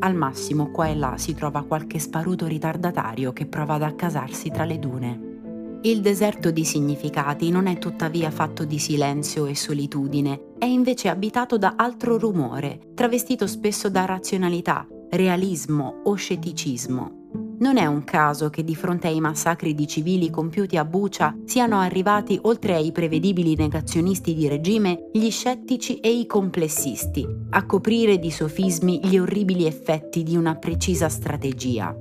Al 0.00 0.16
massimo 0.16 0.72
qua 0.72 0.88
e 0.88 0.96
là 0.96 1.14
si 1.16 1.34
trova 1.34 1.62
qualche 1.62 2.00
sparuto 2.00 2.48
ritardatario 2.48 3.32
che 3.32 3.46
prova 3.46 3.74
ad 3.74 3.82
accasarsi 3.82 4.50
tra 4.50 4.64
le 4.64 4.80
dune. 4.80 5.78
Il 5.82 6.00
deserto 6.00 6.50
di 6.50 6.64
significati 6.64 7.48
non 7.50 7.68
è 7.68 7.78
tuttavia 7.78 8.32
fatto 8.32 8.64
di 8.64 8.80
silenzio 8.80 9.46
e 9.46 9.54
solitudine, 9.54 10.54
è 10.58 10.64
invece 10.64 11.10
abitato 11.10 11.58
da 11.58 11.74
altro 11.76 12.18
rumore, 12.18 12.90
travestito 12.96 13.46
spesso 13.46 13.88
da 13.88 14.04
razionalità, 14.04 14.84
realismo 15.10 16.00
o 16.02 16.14
scetticismo. 16.14 17.17
Non 17.60 17.76
è 17.76 17.86
un 17.86 18.04
caso 18.04 18.50
che 18.50 18.62
di 18.62 18.76
fronte 18.76 19.08
ai 19.08 19.20
massacri 19.20 19.74
di 19.74 19.88
civili 19.88 20.30
compiuti 20.30 20.76
a 20.76 20.84
Bucha 20.84 21.36
siano 21.44 21.80
arrivati, 21.80 22.38
oltre 22.42 22.74
ai 22.74 22.92
prevedibili 22.92 23.56
negazionisti 23.56 24.32
di 24.32 24.46
regime, 24.46 25.08
gli 25.12 25.28
scettici 25.28 25.98
e 25.98 26.08
i 26.08 26.26
complessisti, 26.26 27.26
a 27.50 27.66
coprire 27.66 28.20
di 28.20 28.30
sofismi 28.30 29.00
gli 29.02 29.18
orribili 29.18 29.66
effetti 29.66 30.22
di 30.22 30.36
una 30.36 30.54
precisa 30.54 31.08
strategia. 31.08 31.92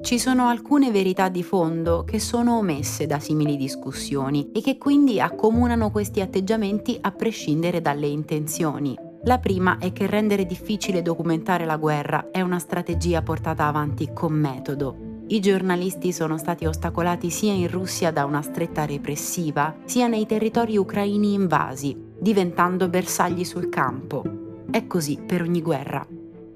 Ci 0.00 0.18
sono 0.20 0.46
alcune 0.46 0.92
verità 0.92 1.28
di 1.28 1.42
fondo 1.42 2.04
che 2.04 2.20
sono 2.20 2.58
omesse 2.58 3.06
da 3.06 3.18
simili 3.18 3.56
discussioni 3.56 4.50
e 4.52 4.60
che 4.60 4.78
quindi 4.78 5.20
accomunano 5.20 5.90
questi 5.90 6.20
atteggiamenti 6.20 6.98
a 7.00 7.10
prescindere 7.10 7.80
dalle 7.80 8.06
intenzioni. 8.06 9.10
La 9.24 9.38
prima 9.38 9.78
è 9.78 9.92
che 9.92 10.08
rendere 10.08 10.44
difficile 10.44 11.00
documentare 11.00 11.64
la 11.64 11.76
guerra 11.76 12.30
è 12.32 12.40
una 12.40 12.58
strategia 12.58 13.22
portata 13.22 13.66
avanti 13.66 14.10
con 14.12 14.32
metodo. 14.32 15.24
I 15.28 15.38
giornalisti 15.38 16.12
sono 16.12 16.36
stati 16.38 16.66
ostacolati 16.66 17.30
sia 17.30 17.52
in 17.52 17.70
Russia 17.70 18.10
da 18.10 18.24
una 18.24 18.42
stretta 18.42 18.84
repressiva, 18.84 19.76
sia 19.84 20.08
nei 20.08 20.26
territori 20.26 20.76
ucraini 20.76 21.34
invasi, 21.34 21.96
diventando 22.18 22.88
bersagli 22.88 23.44
sul 23.44 23.68
campo. 23.68 24.24
È 24.68 24.88
così 24.88 25.20
per 25.24 25.42
ogni 25.42 25.62
guerra. 25.62 26.04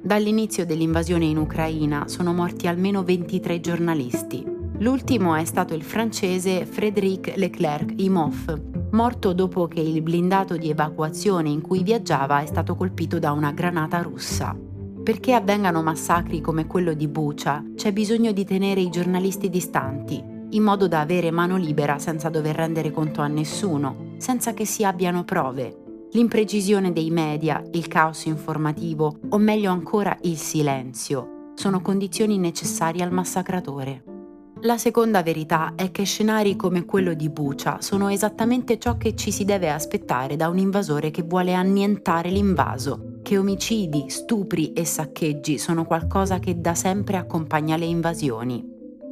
Dall'inizio 0.02 0.66
dell'invasione 0.66 1.26
in 1.26 1.36
Ucraina 1.36 2.08
sono 2.08 2.32
morti 2.32 2.66
almeno 2.66 3.04
23 3.04 3.60
giornalisti. 3.60 4.44
L'ultimo 4.78 5.36
è 5.36 5.44
stato 5.44 5.72
il 5.72 5.84
francese 5.84 6.66
Frédéric 6.66 7.32
Leclerc 7.36 7.92
Imhoff, 7.96 8.58
morto 8.90 9.32
dopo 9.32 9.66
che 9.66 9.80
il 9.80 10.02
blindato 10.02 10.56
di 10.56 10.70
evacuazione 10.70 11.48
in 11.48 11.60
cui 11.60 11.82
viaggiava 11.82 12.40
è 12.40 12.46
stato 12.46 12.74
colpito 12.76 13.18
da 13.18 13.32
una 13.32 13.52
granata 13.52 14.00
russa. 14.00 14.56
Perché 15.02 15.34
avvengano 15.34 15.82
massacri 15.82 16.40
come 16.40 16.66
quello 16.66 16.94
di 16.94 17.06
Bucha, 17.06 17.64
c'è 17.74 17.92
bisogno 17.92 18.32
di 18.32 18.44
tenere 18.44 18.80
i 18.80 18.90
giornalisti 18.90 19.48
distanti, 19.48 20.22
in 20.50 20.62
modo 20.62 20.88
da 20.88 21.00
avere 21.00 21.30
mano 21.30 21.56
libera 21.56 21.98
senza 21.98 22.28
dover 22.28 22.56
rendere 22.56 22.90
conto 22.90 23.20
a 23.20 23.26
nessuno, 23.26 24.14
senza 24.18 24.52
che 24.54 24.64
si 24.64 24.84
abbiano 24.84 25.24
prove. 25.24 26.08
L'imprecisione 26.12 26.92
dei 26.92 27.10
media, 27.10 27.62
il 27.72 27.88
caos 27.88 28.24
informativo 28.24 29.18
o 29.28 29.38
meglio 29.38 29.70
ancora 29.70 30.16
il 30.22 30.36
silenzio 30.36 31.50
sono 31.54 31.80
condizioni 31.80 32.38
necessarie 32.38 33.02
al 33.02 33.12
massacratore. 33.12 34.15
La 34.62 34.78
seconda 34.78 35.22
verità 35.22 35.74
è 35.76 35.90
che 35.90 36.04
scenari 36.04 36.56
come 36.56 36.84
quello 36.84 37.12
di 37.12 37.28
Bucha 37.28 37.80
sono 37.80 38.08
esattamente 38.08 38.78
ciò 38.78 38.96
che 38.96 39.14
ci 39.14 39.30
si 39.30 39.44
deve 39.44 39.70
aspettare 39.70 40.36
da 40.36 40.48
un 40.48 40.58
invasore 40.58 41.10
che 41.10 41.22
vuole 41.22 41.52
annientare 41.52 42.30
l'invaso 42.30 43.14
che 43.26 43.38
omicidi, 43.38 44.08
stupri 44.08 44.72
e 44.72 44.84
saccheggi 44.84 45.58
sono 45.58 45.84
qualcosa 45.84 46.38
che 46.38 46.60
da 46.60 46.76
sempre 46.76 47.16
accompagna 47.16 47.76
le 47.76 47.84
invasioni. 47.84 48.64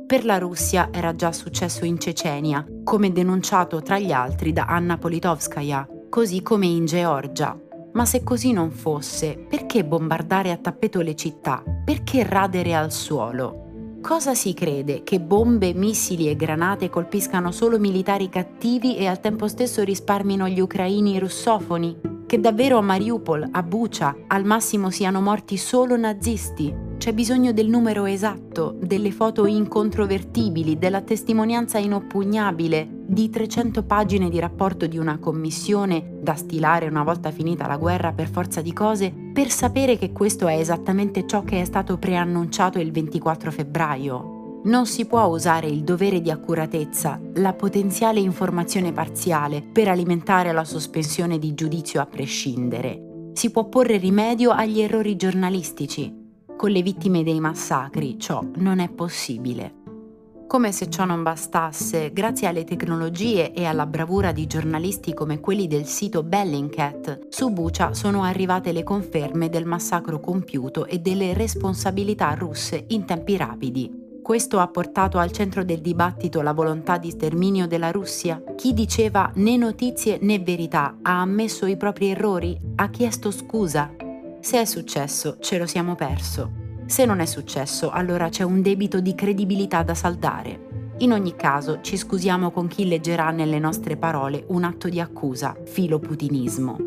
Per 0.06 0.24
la 0.24 0.38
Russia 0.38 0.90
era 0.92 1.16
già 1.16 1.32
successo 1.32 1.84
in 1.84 1.98
Cecenia, 1.98 2.64
come 2.84 3.10
denunciato 3.10 3.82
tra 3.82 3.98
gli 3.98 4.12
altri 4.12 4.52
da 4.52 4.66
Anna 4.66 4.98
Politovskaya, 4.98 5.88
così 6.08 6.42
come 6.42 6.66
in 6.66 6.84
Georgia. 6.86 7.58
Ma 7.94 8.04
se 8.04 8.22
così 8.22 8.52
non 8.52 8.70
fosse, 8.70 9.36
perché 9.36 9.84
bombardare 9.84 10.52
a 10.52 10.58
tappeto 10.58 11.00
le 11.00 11.16
città? 11.16 11.60
Perché 11.84 12.22
radere 12.22 12.72
al 12.72 12.92
suolo? 12.92 13.73
Cosa 14.04 14.34
si 14.34 14.52
crede? 14.52 15.02
Che 15.02 15.18
bombe, 15.18 15.72
missili 15.72 16.28
e 16.28 16.36
granate 16.36 16.90
colpiscano 16.90 17.50
solo 17.50 17.78
militari 17.78 18.28
cattivi 18.28 18.98
e 18.98 19.06
al 19.06 19.18
tempo 19.18 19.48
stesso 19.48 19.82
risparmino 19.82 20.46
gli 20.46 20.60
ucraini 20.60 21.18
russofoni? 21.18 22.23
Che 22.26 22.40
davvero 22.40 22.78
a 22.78 22.82
Mariupol, 22.82 23.48
a 23.50 23.62
Bucha, 23.62 24.16
al 24.28 24.44
massimo 24.44 24.90
siano 24.90 25.20
morti 25.20 25.56
solo 25.56 25.96
nazisti. 25.96 26.92
C'è 26.96 27.12
bisogno 27.12 27.52
del 27.52 27.68
numero 27.68 28.06
esatto, 28.06 28.76
delle 28.80 29.10
foto 29.10 29.46
incontrovertibili, 29.46 30.78
della 30.78 31.02
testimonianza 31.02 31.78
inoppugnabile, 31.78 32.88
di 33.06 33.28
300 33.28 33.82
pagine 33.82 34.30
di 34.30 34.38
rapporto 34.38 34.86
di 34.86 34.96
una 34.96 35.18
commissione 35.18 36.16
da 36.20 36.34
stilare 36.34 36.88
una 36.88 37.02
volta 37.02 37.30
finita 37.30 37.66
la 37.66 37.76
guerra 37.76 38.12
per 38.12 38.28
forza 38.30 38.62
di 38.62 38.72
cose, 38.72 39.12
per 39.32 39.50
sapere 39.50 39.98
che 39.98 40.12
questo 40.12 40.46
è 40.46 40.56
esattamente 40.56 41.26
ciò 41.26 41.42
che 41.42 41.60
è 41.60 41.64
stato 41.64 41.98
preannunciato 41.98 42.78
il 42.78 42.90
24 42.90 43.50
febbraio. 43.50 44.33
Non 44.64 44.86
si 44.86 45.04
può 45.04 45.26
usare 45.26 45.66
il 45.66 45.84
dovere 45.84 46.22
di 46.22 46.30
accuratezza, 46.30 47.20
la 47.34 47.52
potenziale 47.52 48.20
informazione 48.20 48.92
parziale, 48.92 49.60
per 49.60 49.88
alimentare 49.88 50.52
la 50.52 50.64
sospensione 50.64 51.38
di 51.38 51.52
giudizio 51.52 52.00
a 52.00 52.06
prescindere. 52.06 53.28
Si 53.34 53.50
può 53.50 53.68
porre 53.68 53.98
rimedio 53.98 54.52
agli 54.52 54.80
errori 54.80 55.16
giornalistici. 55.16 56.10
Con 56.56 56.70
le 56.70 56.80
vittime 56.80 57.22
dei 57.22 57.40
massacri 57.40 58.18
ciò 58.18 58.42
non 58.56 58.78
è 58.78 58.88
possibile. 58.88 59.82
Come 60.46 60.72
se 60.72 60.88
ciò 60.88 61.04
non 61.04 61.22
bastasse, 61.22 62.10
grazie 62.14 62.46
alle 62.46 62.64
tecnologie 62.64 63.52
e 63.52 63.66
alla 63.66 63.84
bravura 63.84 64.32
di 64.32 64.46
giornalisti 64.46 65.12
come 65.12 65.40
quelli 65.40 65.66
del 65.66 65.84
sito 65.84 66.22
Bellingcat, 66.22 67.26
su 67.28 67.50
Bucha 67.50 67.92
sono 67.92 68.22
arrivate 68.22 68.72
le 68.72 68.82
conferme 68.82 69.50
del 69.50 69.66
massacro 69.66 70.20
compiuto 70.20 70.86
e 70.86 71.00
delle 71.00 71.34
responsabilità 71.34 72.32
russe 72.32 72.84
in 72.88 73.04
tempi 73.04 73.36
rapidi. 73.36 74.03
Questo 74.24 74.58
ha 74.58 74.68
portato 74.68 75.18
al 75.18 75.32
centro 75.32 75.64
del 75.64 75.82
dibattito 75.82 76.40
la 76.40 76.54
volontà 76.54 76.96
di 76.96 77.10
sterminio 77.10 77.66
della 77.66 77.90
Russia? 77.90 78.42
Chi 78.56 78.72
diceva 78.72 79.30
né 79.34 79.58
notizie 79.58 80.16
né 80.22 80.38
verità 80.38 80.96
ha 81.02 81.20
ammesso 81.20 81.66
i 81.66 81.76
propri 81.76 82.08
errori? 82.08 82.58
Ha 82.76 82.88
chiesto 82.88 83.30
scusa? 83.30 83.94
Se 84.40 84.58
è 84.58 84.64
successo, 84.64 85.36
ce 85.40 85.58
lo 85.58 85.66
siamo 85.66 85.94
perso. 85.94 86.50
Se 86.86 87.04
non 87.04 87.20
è 87.20 87.26
successo, 87.26 87.90
allora 87.90 88.30
c'è 88.30 88.44
un 88.44 88.62
debito 88.62 88.98
di 89.00 89.14
credibilità 89.14 89.82
da 89.82 89.94
saldare. 89.94 90.94
In 91.00 91.12
ogni 91.12 91.36
caso, 91.36 91.82
ci 91.82 91.98
scusiamo 91.98 92.50
con 92.50 92.66
chi 92.66 92.88
leggerà 92.88 93.30
nelle 93.30 93.58
nostre 93.58 93.98
parole 93.98 94.44
un 94.48 94.64
atto 94.64 94.88
di 94.88 95.00
accusa, 95.00 95.54
filoputinismo. 95.64 96.78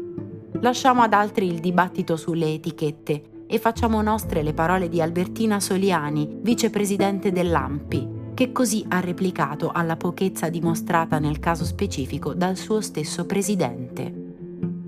Lasciamo 0.62 1.04
ad 1.04 1.14
altri 1.14 1.46
il 1.46 1.60
dibattito 1.60 2.16
sulle 2.16 2.52
etichette 2.52 3.36
e 3.48 3.58
facciamo 3.60 4.02
nostre 4.02 4.44
le 4.44 4.54
parole 4.54 4.90
di 4.90 5.02
Albertina 5.02 5.60
Soliani, 5.60 6.38
vicepresidente 6.42 7.32
dell'AMPI, 7.32 8.16
che 8.34 8.52
così 8.52 8.86
ha 8.90 9.00
replicato 9.00 9.72
alla 9.72 9.96
pochezza 9.96 10.50
dimostrata 10.50 11.18
nel 11.18 11.40
caso 11.40 11.66
specifico 11.66 12.34
dal 12.34 12.58
suo 12.58 12.82
stesso 12.82 13.26
presidente. 13.26 14.26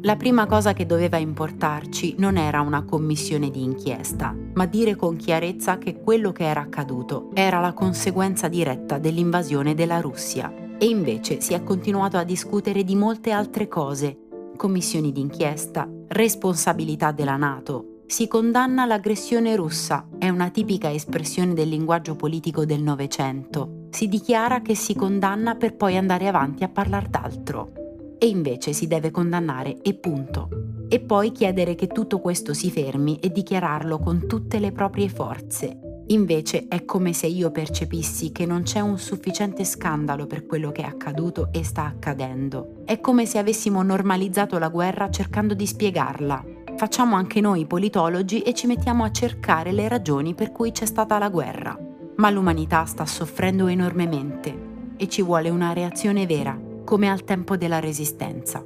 La 0.01 0.15
prima 0.15 0.45
cosa 0.45 0.73
che 0.73 0.85
doveva 0.85 1.17
importarci 1.17 2.15
non 2.19 2.37
era 2.37 2.61
una 2.61 2.83
commissione 2.83 3.49
di 3.49 3.63
inchiesta, 3.63 4.33
ma 4.53 4.65
dire 4.65 4.95
con 4.95 5.17
chiarezza 5.17 5.77
che 5.77 5.99
quello 5.99 6.31
che 6.31 6.45
era 6.45 6.61
accaduto 6.61 7.31
era 7.33 7.59
la 7.59 7.73
conseguenza 7.73 8.47
diretta 8.47 8.97
dell'invasione 8.97 9.73
della 9.73 9.99
Russia. 9.99 10.53
E 10.77 10.85
invece 10.85 11.41
si 11.41 11.53
è 11.53 11.63
continuato 11.63 12.15
a 12.15 12.23
discutere 12.23 12.85
di 12.85 12.95
molte 12.95 13.31
altre 13.31 13.67
cose, 13.67 14.17
commissioni 14.55 15.11
d'inchiesta, 15.11 15.89
responsabilità 16.07 17.11
della 17.11 17.35
Nato, 17.35 17.98
si 18.09 18.27
condanna 18.27 18.87
l'aggressione 18.87 19.55
russa, 19.55 20.07
è 20.17 20.29
una 20.29 20.49
tipica 20.49 20.91
espressione 20.91 21.53
del 21.53 21.69
linguaggio 21.69 22.15
politico 22.15 22.65
del 22.65 22.81
Novecento. 22.81 23.85
Si 23.91 24.07
dichiara 24.07 24.63
che 24.63 24.73
si 24.73 24.95
condanna 24.95 25.53
per 25.53 25.75
poi 25.75 25.95
andare 25.95 26.27
avanti 26.27 26.63
a 26.63 26.69
parlare 26.69 27.07
d'altro. 27.07 27.71
E 28.17 28.25
invece 28.25 28.73
si 28.73 28.87
deve 28.87 29.11
condannare 29.11 29.79
e 29.83 29.93
punto. 29.93 30.49
E 30.89 30.99
poi 31.01 31.31
chiedere 31.31 31.75
che 31.75 31.85
tutto 31.85 32.19
questo 32.19 32.55
si 32.55 32.71
fermi 32.71 33.19
e 33.19 33.31
dichiararlo 33.31 33.99
con 33.99 34.25
tutte 34.25 34.57
le 34.57 34.71
proprie 34.71 35.07
forze. 35.07 35.79
Invece 36.07 36.67
è 36.67 36.85
come 36.85 37.13
se 37.13 37.27
io 37.27 37.51
percepissi 37.51 38.31
che 38.31 38.47
non 38.47 38.63
c'è 38.63 38.79
un 38.79 38.97
sufficiente 38.97 39.63
scandalo 39.63 40.25
per 40.25 40.47
quello 40.47 40.71
che 40.71 40.81
è 40.81 40.85
accaduto 40.85 41.49
e 41.51 41.63
sta 41.63 41.85
accadendo. 41.85 42.81
È 42.85 42.99
come 42.99 43.27
se 43.27 43.37
avessimo 43.37 43.83
normalizzato 43.83 44.57
la 44.57 44.69
guerra 44.69 45.11
cercando 45.11 45.53
di 45.53 45.67
spiegarla, 45.67 46.43
Facciamo 46.79 47.17
anche 47.17 47.41
noi 47.41 47.65
politologi 47.65 48.39
e 48.39 48.53
ci 48.53 48.65
mettiamo 48.65 49.03
a 49.03 49.11
cercare 49.11 49.73
le 49.73 49.89
ragioni 49.89 50.33
per 50.33 50.53
cui 50.53 50.71
c'è 50.71 50.85
stata 50.85 51.17
la 51.17 51.27
guerra. 51.27 51.77
Ma 52.15 52.29
l'umanità 52.29 52.85
sta 52.85 53.05
soffrendo 53.05 53.67
enormemente 53.67 54.93
e 54.95 55.09
ci 55.09 55.21
vuole 55.21 55.49
una 55.49 55.73
reazione 55.73 56.25
vera, 56.25 56.57
come 56.85 57.09
al 57.09 57.25
tempo 57.25 57.57
della 57.57 57.81
resistenza. 57.81 58.65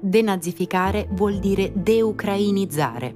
Denazificare 0.00 1.06
vuol 1.12 1.38
dire 1.38 1.70
deucrainizzare. 1.72 3.14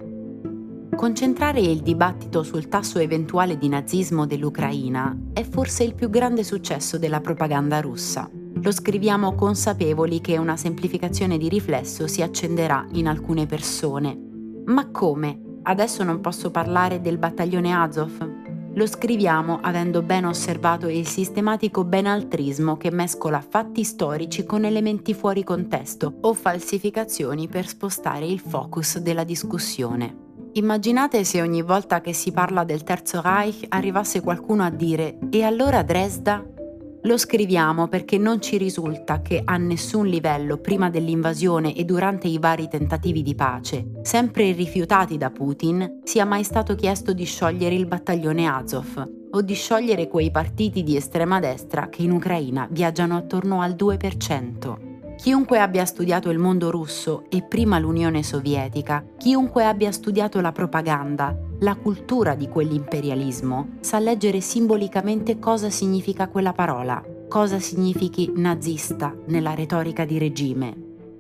Concentrare 0.95 1.59
il 1.59 1.81
dibattito 1.81 2.45
sul 2.45 2.69
tasso 2.69 3.01
eventuale 3.01 3.59
di 3.59 3.69
nazismo 3.69 4.25
dell'Ucraina 4.25 5.19
è 5.33 5.43
forse 5.43 5.83
il 5.83 5.97
più 5.97 6.11
grande 6.11 6.45
successo 6.45 6.97
della 6.97 7.21
propaganda 7.21 7.81
russa. 7.81 8.31
Lo 8.61 8.73
scriviamo 8.73 9.35
consapevoli 9.35 10.21
che 10.21 10.37
una 10.37 10.57
semplificazione 10.57 11.39
di 11.39 11.49
riflesso 11.49 12.09
si 12.09 12.23
accenderà 12.23 12.87
in 12.93 13.07
alcune 13.07 13.47
persone. 13.47 14.19
Ma 14.67 14.91
come? 14.91 15.41
Adesso 15.63 16.03
non 16.03 16.21
posso 16.21 16.51
parlare 16.51 17.01
del 17.01 17.19
battaglione 17.19 17.73
Azov? 17.73 18.37
Lo 18.75 18.87
scriviamo 18.87 19.61
avendo 19.63 20.03
ben 20.03 20.25
osservato 20.25 20.89
il 20.89 21.07
sistematico 21.07 21.85
benaltrismo 21.85 22.77
che 22.77 22.91
mescola 22.91 23.41
fatti 23.41 23.85
storici 23.85 24.45
con 24.45 24.65
elementi 24.65 25.15
fuori 25.15 25.45
contesto 25.45 26.19
o 26.21 26.35
falsificazioni 26.35 27.49
per 27.49 27.67
spostare 27.67 28.27
il 28.27 28.41
focus 28.41 28.99
della 28.99 29.25
discussione. 29.25 30.27
Immaginate 30.53 31.25
se 31.25 31.41
ogni 31.41 31.63
volta 31.63 32.01
che 32.01 32.13
si 32.13 32.33
parla 32.33 32.65
del 32.65 32.83
Terzo 32.83 33.21
Reich 33.21 33.67
arrivasse 33.69 34.21
qualcuno 34.21 34.65
a 34.65 34.71
dire 34.71 35.19
e 35.31 35.45
allora 35.45 35.83
Dresda? 35.83 36.58
Lo 37.03 37.17
scriviamo 37.17 37.87
perché 37.87 38.19
non 38.19 38.41
ci 38.41 38.57
risulta 38.57 39.23
che 39.23 39.41
a 39.45 39.57
nessun 39.57 40.07
livello 40.07 40.59
prima 40.59 40.91
dell'invasione 40.91 41.75
e 41.75 41.85
durante 41.85 42.27
i 42.27 42.39
vari 42.39 42.69
tentativi 42.69 43.23
di 43.23 43.35
pace, 43.37 43.93
sempre 44.03 44.53
rifiutati 44.53 45.17
da 45.17 45.31
Putin, 45.31 46.01
sia 46.03 46.25
mai 46.25 46.43
stato 46.43 46.75
chiesto 46.75 47.13
di 47.13 47.25
sciogliere 47.25 47.75
il 47.75 47.87
battaglione 47.87 48.47
Azov 48.47 49.11
o 49.31 49.41
di 49.43 49.55
sciogliere 49.55 50.09
quei 50.09 50.31
partiti 50.31 50.83
di 50.83 50.97
estrema 50.97 51.39
destra 51.39 51.89
che 51.89 52.03
in 52.03 52.11
Ucraina 52.11 52.67
viaggiano 52.71 53.17
attorno 53.17 53.61
al 53.61 53.75
2%. 53.75 54.88
Chiunque 55.19 55.59
abbia 55.59 55.85
studiato 55.85 56.31
il 56.31 56.39
mondo 56.39 56.71
russo 56.71 57.25
e 57.29 57.43
prima 57.43 57.81
l'Unione 57.81 58.23
Sovietica, 58.23 59.05
chiunque 59.17 59.65
abbia 59.65 59.91
studiato 59.91 60.41
la 60.41 60.53
propaganda, 60.53 61.37
la 61.59 61.75
cultura 61.75 62.37
di 62.37 62.49
quell'imperialismo, 62.49 63.79
sa 63.81 63.99
leggere 63.99 64.41
simbolicamente 64.41 65.41
cosa 65.41 65.71
significa 65.71 66.29
quella 66.29 66.53
parola, 66.53 67.05
cosa 67.29 67.59
significhi 67.59 68.33
nazista 68.37 69.13
nella 69.27 69.55
retorica 69.55 70.05
di 70.05 70.19
regime. 70.19 70.77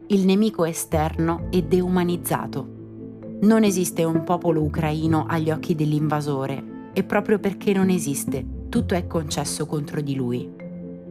Il 0.07 0.25
nemico 0.27 0.65
esterno 0.65 1.49
è 1.51 1.61
deumanizzato. 1.63 2.69
Non 3.41 3.65
esiste 3.65 4.05
un 4.05 4.23
popolo 4.23 4.63
ucraino 4.63 5.27
agli 5.29 5.51
occhi 5.51 5.75
dell'invasore 5.75 6.91
e 6.93 7.03
proprio 7.03 7.41
perché 7.41 7.73
non 7.73 7.91
esiste, 7.91 8.47
tutto 8.69 8.95
è 8.95 9.09
concesso 9.09 9.67
contro 9.67 10.01
di 10.01 10.15
lui. 10.15 10.58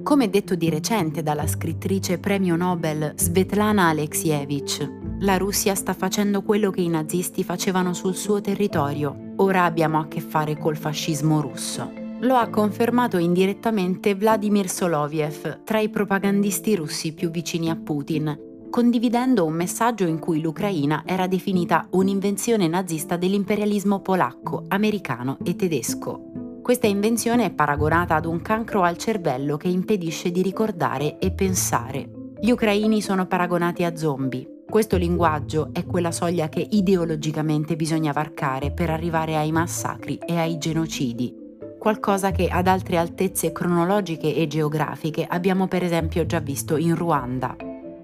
Come 0.04 0.30
detto 0.30 0.56
di 0.56 0.70
recente 0.70 1.22
dalla 1.22 1.48
scrittrice 1.48 2.18
premio 2.18 2.56
Nobel 2.56 3.14
Svetlana 3.16 3.88
Alexievich, 3.90 4.90
La 5.20 5.38
Russia 5.38 5.76
sta 5.76 5.94
facendo 5.94 6.44
quello 6.44 6.72
che 6.72 6.82
i 6.82 6.88
nazisti 6.88 7.44
facevano 7.44 7.94
sul 7.94 8.16
suo 8.16 8.40
territorio. 8.40 9.34
Ora 9.38 9.66
abbiamo 9.66 10.00
a 10.00 10.08
che 10.08 10.22
fare 10.22 10.58
col 10.58 10.78
fascismo 10.78 11.42
russo. 11.42 11.92
Lo 12.22 12.36
ha 12.36 12.48
confermato 12.50 13.18
indirettamente 13.18 14.16
Vladimir 14.16 14.70
Soloviev, 14.70 15.64
tra 15.64 15.80
i 15.80 15.90
propagandisti 15.90 16.76
russi 16.76 17.14
più 17.14 17.30
vicini 17.30 17.70
a 17.70 17.76
Putin, 17.76 18.38
condividendo 18.70 19.46
un 19.46 19.54
messaggio 19.54 20.06
in 20.06 20.20
cui 20.20 20.40
l'Ucraina 20.40 21.04
era 21.06 21.28
definita 21.28 21.88
un'invenzione 21.92 22.68
nazista 22.68 23.18
dell'imperialismo 23.18 24.00
polacco, 24.00 24.64
americano 24.68 25.38
e 25.44 25.56
tedesco. 25.56 26.47
Questa 26.68 26.86
invenzione 26.86 27.46
è 27.46 27.52
paragonata 27.52 28.16
ad 28.16 28.26
un 28.26 28.42
cancro 28.42 28.82
al 28.82 28.98
cervello 28.98 29.56
che 29.56 29.70
impedisce 29.70 30.32
di 30.32 30.42
ricordare 30.42 31.18
e 31.18 31.32
pensare. 31.32 32.10
Gli 32.42 32.50
ucraini 32.52 33.02
sono 33.02 33.26
paragonati 33.26 33.86
a 33.86 33.96
zombie. 33.96 34.64
Questo 34.70 34.98
linguaggio 34.98 35.70
è 35.72 35.86
quella 35.86 36.12
soglia 36.12 36.50
che 36.50 36.68
ideologicamente 36.70 37.78
bisogna 37.78 38.12
varcare 38.12 38.72
per 38.72 38.90
arrivare 38.90 39.38
ai 39.38 39.54
massacri 39.54 40.18
e 40.18 40.38
ai 40.38 40.58
genocidi, 40.58 41.34
qualcosa 41.80 42.32
che 42.32 42.50
ad 42.50 42.68
altre 42.68 42.98
altezze 42.98 43.54
cronologiche 43.54 44.36
e 44.36 44.46
geografiche 44.48 45.26
abbiamo 45.26 45.70
per 45.70 45.86
esempio 45.86 46.26
già 46.26 46.42
visto 46.42 46.76
in 46.76 46.96
Ruanda. 46.96 47.56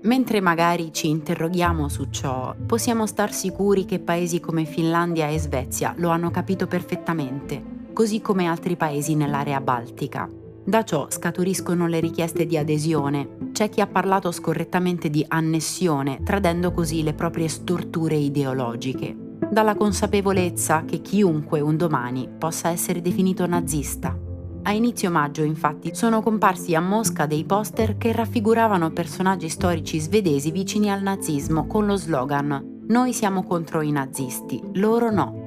Mentre 0.03 0.39
magari 0.39 0.93
ci 0.93 1.09
interroghiamo 1.09 1.89
su 1.89 2.05
ciò, 2.11 2.55
possiamo 2.65 3.07
star 3.07 3.33
sicuri 3.33 3.83
che 3.83 3.99
paesi 3.99 4.39
come 4.39 4.63
Finlandia 4.63 5.27
e 5.27 5.37
Svezia 5.37 5.93
lo 5.97 6.07
hanno 6.11 6.31
capito 6.31 6.65
perfettamente, 6.65 7.81
così 7.93 8.19
come 8.19 8.47
altri 8.47 8.75
paesi 8.75 9.15
nell'area 9.15 9.61
baltica. 9.61 10.29
Da 10.65 10.83
ciò 10.83 11.07
scaturiscono 11.09 11.87
le 11.87 11.99
richieste 11.99 12.45
di 12.45 12.57
adesione. 12.57 13.51
C'è 13.51 13.69
chi 13.69 13.81
ha 13.81 13.87
parlato 13.87 14.31
scorrettamente 14.31 15.09
di 15.09 15.23
annessione, 15.27 16.21
tradendo 16.23 16.71
così 16.71 17.03
le 17.03 17.13
proprie 17.13 17.49
storture 17.49 18.15
ideologiche. 18.15 19.13
Dalla 19.49 19.75
consapevolezza 19.75 20.83
che 20.85 21.01
chiunque 21.01 21.59
un 21.59 21.75
domani 21.75 22.29
possa 22.37 22.69
essere 22.69 23.01
definito 23.01 23.45
nazista. 23.45 24.17
A 24.65 24.71
inizio 24.71 25.11
maggio, 25.11 25.43
infatti, 25.43 25.93
sono 25.93 26.21
comparsi 26.21 26.73
a 26.73 26.79
Mosca 26.79 27.25
dei 27.25 27.43
poster 27.43 27.97
che 27.97 28.13
raffiguravano 28.13 28.91
personaggi 28.91 29.49
storici 29.49 29.99
svedesi 29.99 30.51
vicini 30.51 30.89
al 30.89 31.01
nazismo 31.01 31.67
con 31.67 31.85
lo 31.85 31.97
slogan 31.97 32.83
Noi 32.87 33.11
siamo 33.11 33.43
contro 33.43 33.81
i 33.81 33.91
nazisti, 33.91 34.61
loro 34.75 35.11
no. 35.11 35.42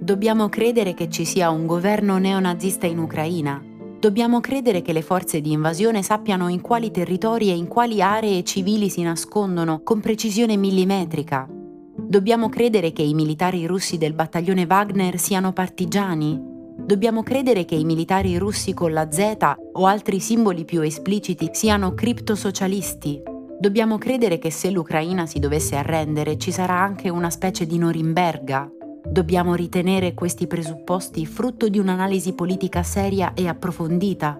Dobbiamo 0.00 0.48
credere 0.48 0.94
che 0.94 1.08
ci 1.10 1.24
sia 1.24 1.50
un 1.50 1.66
governo 1.66 2.18
neonazista 2.18 2.86
in 2.86 2.98
Ucraina? 2.98 3.60
Dobbiamo 3.98 4.38
credere 4.38 4.80
che 4.80 4.92
le 4.92 5.02
forze 5.02 5.40
di 5.40 5.50
invasione 5.50 6.04
sappiano 6.04 6.46
in 6.46 6.60
quali 6.60 6.92
territori 6.92 7.50
e 7.50 7.56
in 7.56 7.66
quali 7.66 8.00
aree 8.00 8.44
civili 8.44 8.90
si 8.90 9.02
nascondono 9.02 9.80
con 9.82 10.00
precisione 10.00 10.56
millimetrica. 10.56 11.48
Dobbiamo 11.50 12.48
credere 12.48 12.92
che 12.92 13.02
i 13.02 13.12
militari 13.12 13.66
russi 13.66 13.98
del 13.98 14.14
battaglione 14.14 14.66
Wagner 14.68 15.18
siano 15.18 15.52
partigiani. 15.52 16.40
Dobbiamo 16.76 17.24
credere 17.24 17.64
che 17.64 17.74
i 17.74 17.84
militari 17.84 18.38
russi 18.38 18.72
con 18.72 18.92
la 18.92 19.10
Z 19.10 19.36
o 19.72 19.86
altri 19.86 20.20
simboli 20.20 20.64
più 20.64 20.80
espliciti 20.80 21.50
siano 21.52 21.94
criptosocialisti. 21.94 23.20
Dobbiamo 23.58 23.98
credere 23.98 24.38
che 24.38 24.52
se 24.52 24.70
l'Ucraina 24.70 25.26
si 25.26 25.40
dovesse 25.40 25.74
arrendere 25.74 26.38
ci 26.38 26.52
sarà 26.52 26.78
anche 26.80 27.08
una 27.08 27.30
specie 27.30 27.66
di 27.66 27.76
Norimberga, 27.76 28.70
Dobbiamo 29.10 29.54
ritenere 29.54 30.12
questi 30.12 30.46
presupposti 30.46 31.24
frutto 31.24 31.70
di 31.70 31.78
un'analisi 31.78 32.34
politica 32.34 32.82
seria 32.82 33.32
e 33.32 33.48
approfondita. 33.48 34.38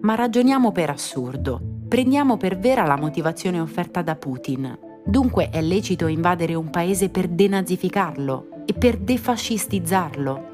Ma 0.00 0.16
ragioniamo 0.16 0.72
per 0.72 0.90
assurdo. 0.90 1.60
Prendiamo 1.86 2.36
per 2.36 2.58
vera 2.58 2.84
la 2.84 2.96
motivazione 2.96 3.60
offerta 3.60 4.02
da 4.02 4.16
Putin. 4.16 4.76
Dunque 5.04 5.50
è 5.50 5.62
lecito 5.62 6.08
invadere 6.08 6.54
un 6.54 6.68
paese 6.68 7.10
per 7.10 7.28
denazificarlo 7.28 8.64
e 8.66 8.72
per 8.72 8.98
defascistizzarlo. 8.98 10.50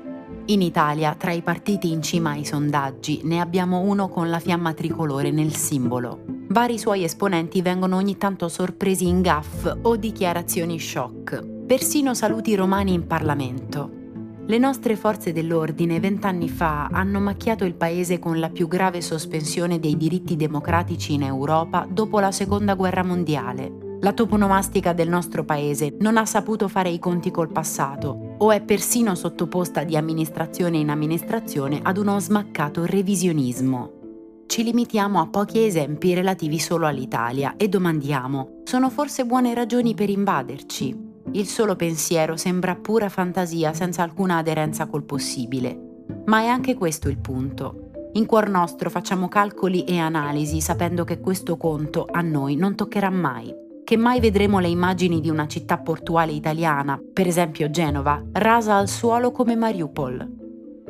In 0.47 0.61
Italia, 0.61 1.15
tra 1.15 1.33
i 1.33 1.41
partiti 1.41 1.91
in 1.91 2.03
cima 2.03 2.31
ai 2.33 2.45
sondaggi, 2.45 3.23
ne 3.25 3.41
abbiamo 3.41 3.81
uno 3.81 4.09
con 4.09 4.29
la 4.29 4.41
fiamma 4.41 4.75
tricolore 4.75 5.31
nel 5.31 5.55
simbolo. 5.55 6.21
Vari 6.49 6.79
suoi 6.79 7.03
esponenti 7.03 7.63
vengono 7.63 7.97
ogni 7.97 8.19
tanto 8.19 8.49
sorpresi 8.49 9.09
in 9.09 9.23
gaff 9.23 9.71
o 9.83 9.97
dichiarazioni 9.97 10.79
shock 10.79 11.57
persino 11.69 12.15
saluti 12.15 12.55
romani 12.55 12.95
in 12.95 13.07
Parlamento. 13.07 13.91
Le 14.47 14.57
nostre 14.57 14.97
forze 14.97 15.35
dell'ordine 15.35 16.01
vent'anni 16.01 16.49
fa 16.49 16.87
hanno 16.87 17.21
macchiato 17.21 17.67
il 17.67 17.75
paese 17.75 18.19
con 18.19 18.41
la 18.41 18.49
più 18.49 18.67
grave 18.67 19.03
sospensione 19.03 19.79
dei 19.79 19.99
diritti 19.99 20.35
democratici 20.35 21.13
in 21.13 21.25
Europa 21.25 21.87
dopo 21.87 22.21
la 22.21 22.33
Seconda 22.33 22.73
Guerra 22.73 23.05
Mondiale. 23.05 23.99
La 24.01 24.15
toponomastica 24.15 24.95
del 24.95 25.11
nostro 25.11 25.45
paese 25.45 25.95
non 25.99 26.17
ha 26.17 26.25
saputo 26.25 26.69
fare 26.69 26.89
i 26.89 26.99
conti 26.99 27.31
col 27.31 27.53
passato 27.53 28.37
o 28.39 28.51
è 28.51 28.63
persino 28.63 29.15
sottoposta 29.15 29.85
di 29.85 29.95
amministrazione 29.95 30.79
in 30.79 30.89
amministrazione 30.89 31.81
ad 31.83 31.99
uno 31.99 32.19
smaccato 32.19 32.87
revisionismo. 32.87 33.93
Ci 34.47 34.63
limitiamo 34.63 35.21
a 35.21 35.27
pochi 35.27 35.67
esempi 35.67 36.15
relativi 36.15 36.59
solo 36.59 36.87
all'Italia 36.87 37.57
e 37.59 37.69
domandiamo, 37.69 38.63
sono 38.65 38.89
forse 38.89 39.27
buone 39.27 39.53
ragioni 39.53 39.93
per 39.93 40.09
invaderci? 40.09 41.08
Il 41.33 41.47
solo 41.47 41.77
pensiero 41.77 42.37
sembra 42.37 42.75
pura 42.75 43.09
fantasia 43.09 43.75
senza 43.75 44.03
alcuna 44.03 44.39
aderenza 44.39 44.87
col 44.87 45.05
possibile. 45.05 46.05
Ma 46.25 46.41
è 46.41 46.47
anche 46.47 46.75
questo 46.75 47.09
il 47.09 47.19
punto. 47.19 47.91
In 48.15 48.25
cuor 48.25 48.49
nostro 48.49 48.89
facciamo 48.89 49.29
calcoli 49.29 49.85
e 49.85 49.99
analisi 49.99 50.61
sapendo 50.61 51.05
che 51.05 51.21
questo 51.21 51.57
conto 51.57 52.07
a 52.11 52.23
noi 52.23 52.57
non 52.57 52.75
toccherà 52.75 53.11
mai, 53.11 53.55
che 53.85 53.97
mai 53.97 54.21
vedremo 54.21 54.59
le 54.59 54.69
immagini 54.69 55.21
di 55.21 55.29
una 55.29 55.47
città 55.47 55.79
portuale 55.79 56.33
italiana, 56.33 57.01
per 57.13 57.27
esempio 57.27 57.71
Genova, 57.71 58.23
rasa 58.33 58.77
al 58.77 58.89
suolo 58.89 59.31
come 59.31 59.55
Mariupol. 59.55 60.37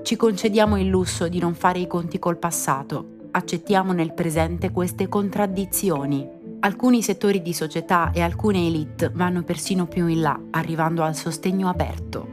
Ci 0.02 0.16
concediamo 0.16 0.78
il 0.78 0.86
lusso 0.86 1.28
di 1.28 1.40
non 1.40 1.54
fare 1.54 1.80
i 1.80 1.88
conti 1.88 2.20
col 2.20 2.38
passato, 2.38 3.16
accettiamo 3.32 3.92
nel 3.92 4.14
presente 4.14 4.70
queste 4.70 5.08
contraddizioni 5.08 6.37
Alcuni 6.60 7.02
settori 7.02 7.40
di 7.40 7.52
società 7.52 8.10
e 8.12 8.20
alcune 8.20 8.66
elite 8.66 9.12
vanno 9.14 9.44
persino 9.44 9.86
più 9.86 10.08
in 10.08 10.22
là, 10.22 10.40
arrivando 10.50 11.04
al 11.04 11.14
sostegno 11.14 11.68
aperto. 11.68 12.26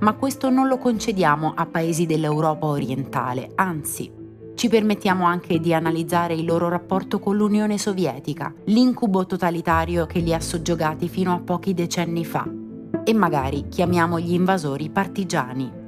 Ma 0.00 0.14
questo 0.14 0.50
non 0.50 0.66
lo 0.66 0.76
concediamo 0.76 1.52
a 1.54 1.66
paesi 1.66 2.04
dell'Europa 2.04 2.66
orientale, 2.66 3.52
anzi, 3.54 4.12
ci 4.56 4.68
permettiamo 4.68 5.24
anche 5.24 5.60
di 5.60 5.72
analizzare 5.72 6.34
il 6.34 6.46
loro 6.46 6.68
rapporto 6.68 7.20
con 7.20 7.36
l'Unione 7.36 7.78
Sovietica, 7.78 8.52
l'incubo 8.64 9.24
totalitario 9.24 10.04
che 10.04 10.18
li 10.18 10.34
ha 10.34 10.40
soggiogati 10.40 11.08
fino 11.08 11.32
a 11.32 11.40
pochi 11.40 11.72
decenni 11.72 12.24
fa. 12.24 12.46
E 13.04 13.14
magari 13.14 13.68
chiamiamo 13.68 14.18
gli 14.18 14.32
invasori 14.32 14.90
partigiani 14.90 15.79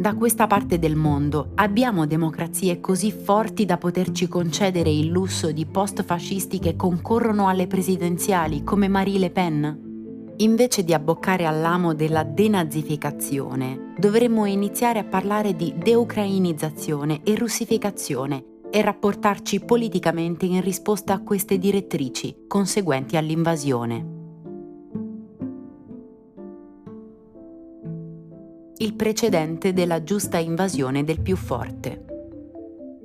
da 0.00 0.14
questa 0.14 0.46
parte 0.46 0.78
del 0.78 0.96
mondo 0.96 1.50
abbiamo 1.56 2.06
democrazie 2.06 2.80
così 2.80 3.12
forti 3.12 3.66
da 3.66 3.76
poterci 3.76 4.28
concedere 4.28 4.88
il 4.88 5.08
lusso 5.08 5.52
di 5.52 5.66
post-fascisti 5.66 6.58
che 6.58 6.74
concorrono 6.74 7.48
alle 7.48 7.66
presidenziali 7.66 8.64
come 8.64 8.88
Marie 8.88 9.18
Le 9.18 9.30
Pen? 9.30 10.32
Invece 10.38 10.84
di 10.84 10.94
abboccare 10.94 11.44
all'amo 11.44 11.92
della 11.92 12.24
denazificazione, 12.24 13.92
dovremmo 13.98 14.46
iniziare 14.46 15.00
a 15.00 15.04
parlare 15.04 15.54
di 15.54 15.74
deucrainizzazione 15.76 17.20
e 17.22 17.34
russificazione 17.34 18.44
e 18.70 18.80
rapportarci 18.80 19.60
politicamente 19.60 20.46
in 20.46 20.62
risposta 20.62 21.12
a 21.12 21.22
queste 21.22 21.58
direttrici 21.58 22.46
conseguenti 22.48 23.18
all'invasione. 23.18 24.19
Il 28.82 28.94
precedente 28.94 29.74
della 29.74 30.02
giusta 30.02 30.38
invasione 30.38 31.04
del 31.04 31.20
più 31.20 31.36
forte. 31.36 32.04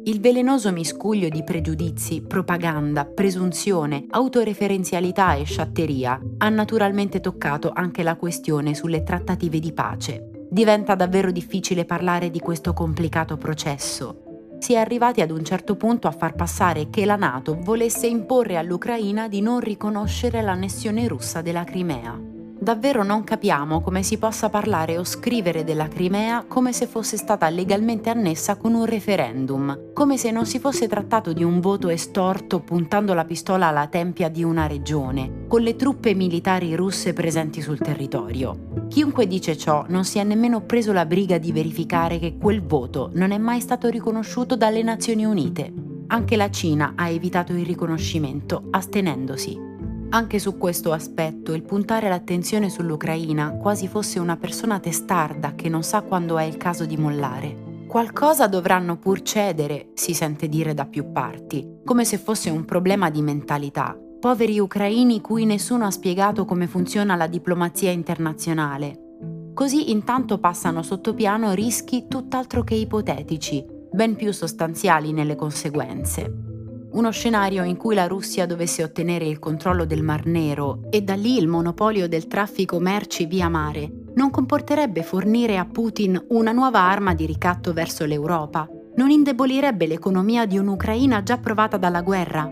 Il 0.05 0.21
velenoso 0.21 0.71
miscuglio 0.71 1.27
di 1.27 1.43
pregiudizi, 1.43 2.21
propaganda, 2.21 3.03
presunzione, 3.03 4.05
autoreferenzialità 4.09 5.33
e 5.33 5.43
sciatteria 5.43 6.17
ha 6.37 6.47
naturalmente 6.47 7.19
toccato 7.19 7.71
anche 7.73 8.03
la 8.03 8.15
questione 8.15 8.73
sulle 8.73 9.03
trattative 9.03 9.59
di 9.59 9.73
pace. 9.73 10.47
Diventa 10.49 10.95
davvero 10.95 11.29
difficile 11.29 11.83
parlare 11.83 12.29
di 12.29 12.39
questo 12.39 12.71
complicato 12.71 13.35
processo. 13.35 14.55
Si 14.59 14.75
è 14.75 14.77
arrivati 14.77 15.19
ad 15.19 15.31
un 15.31 15.43
certo 15.43 15.75
punto 15.75 16.07
a 16.07 16.11
far 16.11 16.35
passare 16.35 16.89
che 16.89 17.03
la 17.03 17.17
Nato 17.17 17.59
volesse 17.59 18.07
imporre 18.07 18.55
all'Ucraina 18.55 19.27
di 19.27 19.41
non 19.41 19.59
riconoscere 19.59 20.41
l'annessione 20.41 21.05
russa 21.09 21.41
della 21.41 21.65
Crimea. 21.65 22.34
Davvero 22.57 23.03
non 23.03 23.25
capiamo 23.25 23.81
come 23.81 24.01
si 24.01 24.17
possa 24.17 24.49
parlare 24.49 24.97
o 24.97 25.03
scrivere 25.03 25.65
della 25.65 25.89
Crimea 25.89 26.45
come 26.47 26.71
se 26.71 26.87
fosse 26.87 27.17
stata 27.17 27.49
legalmente 27.49 28.09
annessa 28.09 28.55
con 28.55 28.73
un 28.73 28.85
referendum, 28.85 29.91
come 29.93 30.17
se 30.17 30.31
non 30.31 30.45
si 30.45 30.57
fosse 30.59 30.87
trattato 30.87 31.33
di 31.33 31.43
un 31.43 31.59
voto 31.59 31.89
estorto 31.89 32.61
puntando 32.61 33.13
la 33.13 33.25
pistola 33.25 33.67
alla 33.67 33.87
tempia 33.87 34.29
di 34.29 34.41
una 34.41 34.67
regione, 34.67 35.45
con 35.47 35.61
le 35.61 35.75
truppe 35.75 36.15
militari 36.15 36.75
russe 36.75 37.11
presenti 37.11 37.61
sul 37.61 37.77
territorio. 37.77 38.87
Chiunque 38.87 39.27
dice 39.27 39.57
ciò 39.57 39.83
non 39.89 40.05
si 40.05 40.19
è 40.19 40.23
nemmeno 40.23 40.61
preso 40.61 40.93
la 40.93 41.05
briga 41.05 41.37
di 41.37 41.51
verificare 41.51 42.19
che 42.19 42.37
quel 42.37 42.63
voto 42.63 43.11
non 43.13 43.31
è 43.31 43.37
mai 43.37 43.59
stato 43.59 43.89
riconosciuto 43.89 44.55
dalle 44.55 44.81
Nazioni 44.81 45.25
Unite. 45.25 45.73
Anche 46.07 46.37
la 46.37 46.49
Cina 46.49 46.93
ha 46.95 47.09
evitato 47.09 47.51
il 47.51 47.65
riconoscimento, 47.65 48.67
astenendosi 48.71 49.73
Anche 50.15 50.39
su 50.39 50.57
questo 50.57 50.93
aspetto, 50.93 51.51
il 51.51 51.63
puntare 51.63 52.07
l'attenzione 52.07 52.69
sull'Ucraina 52.69 53.57
quasi 53.57 53.89
fosse 53.89 54.17
una 54.17 54.37
persona 54.37 54.79
testarda 54.79 55.55
che 55.55 55.67
non 55.67 55.83
sa 55.83 56.03
quando 56.03 56.37
è 56.37 56.45
il 56.45 56.55
caso 56.55 56.85
di 56.85 56.95
mollare. 56.95 57.83
Qualcosa 57.85 58.47
dovranno 58.47 58.95
pur 58.95 59.21
cedere, 59.23 59.89
si 59.93 60.13
sente 60.13 60.47
dire 60.47 60.73
da 60.73 60.85
più 60.85 61.11
parti, 61.11 61.81
come 61.83 62.05
se 62.05 62.17
fosse 62.17 62.49
un 62.49 62.63
problema 62.63 63.09
di 63.09 63.21
mentalità. 63.21 63.93
Poveri 64.21 64.57
ucraini 64.57 65.19
cui 65.19 65.43
nessuno 65.43 65.85
ha 65.85 65.91
spiegato 65.91 66.45
come 66.45 66.67
funziona 66.67 67.17
la 67.17 67.27
diplomazia 67.27 67.91
internazionale. 67.91 69.17
Così 69.53 69.91
intanto 69.91 70.37
passano 70.37 70.81
sotto 70.81 71.13
piano 71.13 71.51
rischi 71.51 72.05
tutt'altro 72.07 72.63
che 72.63 72.75
ipotetici, 72.75 73.65
ben 73.91 74.15
più 74.15 74.31
sostanziali 74.31 75.11
nelle 75.11 75.35
conseguenze 75.35 76.53
uno 76.95 77.11
scenario 77.11 77.63
in 77.63 77.75
cui 77.75 77.93
la 77.93 78.07
Russia 78.07 78.45
dovesse 78.45 78.81
ottenere 78.81 79.25
il 79.25 79.37
controllo 79.37 79.85
del 79.85 80.01
Mar 80.01 80.25
Nero 80.25 80.79
e 80.89 81.01
da 81.01 81.13
lì 81.13 81.37
il 81.37 81.47
monopolio 81.47 82.07
del 82.07 82.27
traffico 82.27 82.79
merci 82.79 83.25
via 83.25 83.49
mare, 83.49 83.91
non 84.15 84.31
comporterebbe 84.31 85.03
fornire 85.03 85.57
a 85.57 85.65
Putin 85.65 86.25
una 86.29 86.53
nuova 86.53 86.79
arma 86.79 87.13
di 87.13 87.25
ricatto 87.25 87.73
verso 87.73 88.05
l'Europa? 88.05 88.67
Non 88.95 89.09
indebolirebbe 89.09 89.87
l'economia 89.87 90.45
di 90.45 90.57
un'Ucraina 90.57 91.21
già 91.21 91.37
provata 91.37 91.75
dalla 91.75 92.01
guerra? 92.01 92.49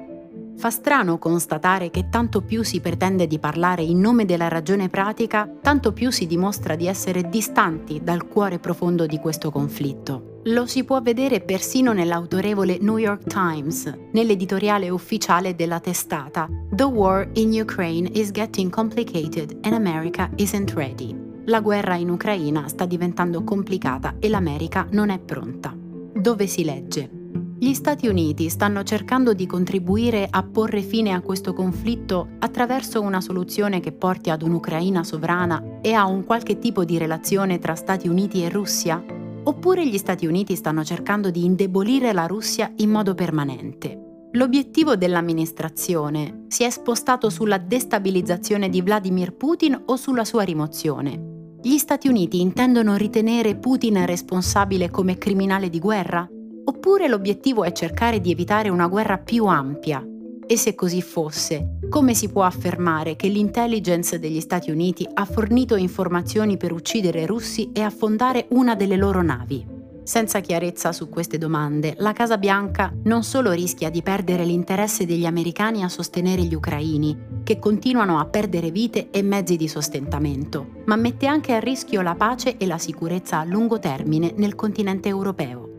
Fa 0.58 0.69
strano 0.69 1.17
constatare 1.17 1.89
che 1.89 2.10
tanto 2.10 2.41
più 2.41 2.63
si 2.63 2.82
pretende 2.82 3.27
di 3.27 3.39
parlare 3.39 3.82
in 3.82 3.99
nome 3.99 4.25
della 4.25 4.49
ragione 4.49 4.89
pratica, 4.89 5.49
tanto 5.62 5.93
più 5.93 6.12
si 6.12 6.27
dimostra 6.27 6.75
di 6.75 6.88
essere 6.88 7.29
distanti 7.29 8.01
dal 8.03 8.27
cuore 8.27 8.60
profondo 8.60 9.06
di 9.06 9.19
questo 9.19 9.51
conflitto. 9.51 10.32
Lo 10.47 10.65
si 10.65 10.84
può 10.84 11.01
vedere 11.01 11.39
persino 11.39 11.93
nell'autorevole 11.93 12.77
New 12.82 12.97
York 12.97 13.27
Times, 13.27 13.89
nell'editoriale 14.12 14.89
ufficiale 14.89 15.56
della 15.56 15.79
testata 15.79 16.49
The 16.69 16.84
War 16.84 17.29
in 17.36 17.58
Ukraine 17.62 18.10
is 18.12 18.29
getting 18.32 18.69
complicated 18.69 19.60
and 19.62 19.73
America 19.73 20.29
isn't 20.36 20.73
ready. 20.73 21.17
La 21.45 21.62
guerra 21.62 21.95
in 21.95 22.10
Ucraina 22.10 22.67
sta 22.67 22.86
diventando 22.86 23.45
complicata 23.45 24.15
e 24.19 24.27
l'America 24.27 24.86
non 24.91 25.12
è 25.12 25.19
pronta. 25.19 25.73
Dove 25.73 26.45
si 26.47 26.65
legge? 26.65 27.10
Gli 27.58 27.73
Stati 27.73 28.08
Uniti 28.08 28.49
stanno 28.49 28.84
cercando 28.84 29.34
di 29.34 29.45
contribuire 29.45 30.27
a 30.29 30.43
porre 30.43 30.82
fine 30.82 31.13
a 31.13 31.21
questo 31.21 31.53
conflitto 31.53 32.32
attraverso 32.39 32.99
una 32.99 33.21
soluzione 33.21 33.79
che 33.79 33.93
porti 33.93 34.29
ad 34.29 34.41
un'Ucraina 34.41 35.06
sovrana 35.06 35.79
e 35.79 35.93
a 35.93 36.06
un 36.06 36.25
qualche 36.25 36.60
tipo 36.60 36.84
di 36.84 36.97
relazione 36.97 37.60
tra 37.60 37.75
Stati 37.75 38.10
Uniti 38.10 38.43
e 38.43 38.49
Russia? 38.49 39.22
Oppure 39.45 39.86
gli 39.86 39.97
Stati 39.97 40.25
Uniti 40.25 40.56
stanno 40.56 40.84
cercando 40.84 41.29
di 41.29 41.43
indebolire 41.43 42.13
la 42.13 42.25
Russia 42.27 42.71
in 42.77 42.89
modo 42.89 43.13
permanente. 43.13 44.27
L'obiettivo 44.32 44.95
dell'amministrazione 44.95 46.45
si 46.47 46.63
è 46.63 46.69
spostato 46.69 47.29
sulla 47.29 47.58
destabilizzazione 47.58 48.69
di 48.69 48.82
Vladimir 48.82 49.36
Putin 49.36 49.79
o 49.86 49.95
sulla 49.95 50.25
sua 50.25 50.43
rimozione. 50.43 51.58
Gli 51.62 51.77
Stati 51.77 52.08
Uniti 52.08 52.41
intendono 52.41 52.95
ritenere 52.95 53.56
Putin 53.58 54.06
responsabile 54.06 54.89
come 54.89 55.17
criminale 55.17 55.69
di 55.69 55.79
guerra? 55.79 56.27
Oppure 56.65 57.08
l'obiettivo 57.08 57.63
è 57.63 57.71
cercare 57.71 58.21
di 58.21 58.32
evitare 58.32 58.69
una 58.69 58.88
guerra 58.88 59.17
più 59.17 59.45
ampia, 59.45 60.03
e 60.45 60.58
se 60.58 60.75
così 60.75 61.01
fosse, 61.01 61.77
come 61.89 62.13
si 62.13 62.29
può 62.29 62.43
affermare 62.43 63.15
che 63.15 63.27
l'intelligence 63.27 64.19
degli 64.19 64.39
Stati 64.39 64.71
Uniti 64.71 65.08
ha 65.13 65.25
fornito 65.25 65.75
informazioni 65.75 66.58
per 66.58 66.71
uccidere 66.71 67.25
russi 67.25 67.71
e 67.71 67.82
affondare 67.82 68.47
una 68.49 68.75
delle 68.75 68.97
loro 68.97 69.21
navi? 69.21 69.82
Senza 70.03 70.41
chiarezza 70.41 70.91
su 70.91 71.08
queste 71.08 71.38
domande, 71.38 71.95
la 71.99 72.12
Casa 72.12 72.38
Bianca 72.38 72.93
non 73.03 73.23
solo 73.23 73.51
rischia 73.51 73.89
di 73.89 74.01
perdere 74.01 74.43
l'interesse 74.43 75.06
degli 75.06 75.25
americani 75.25 75.82
a 75.82 75.88
sostenere 75.88 76.43
gli 76.43 76.53
ucraini, 76.53 77.17
che 77.43 77.58
continuano 77.58 78.19
a 78.19 78.25
perdere 78.25 78.69
vite 78.69 79.10
e 79.12 79.21
mezzi 79.21 79.56
di 79.56 79.69
sostentamento, 79.69 80.82
ma 80.86 80.97
mette 80.97 81.25
anche 81.25 81.53
a 81.53 81.60
rischio 81.60 82.01
la 82.01 82.15
pace 82.15 82.58
e 82.58 82.65
la 82.65 82.77
sicurezza 82.77 83.39
a 83.39 83.45
lungo 83.45 83.79
termine 83.79 84.34
nel 84.36 84.56
continente 84.56 85.08
europeo. 85.08 85.72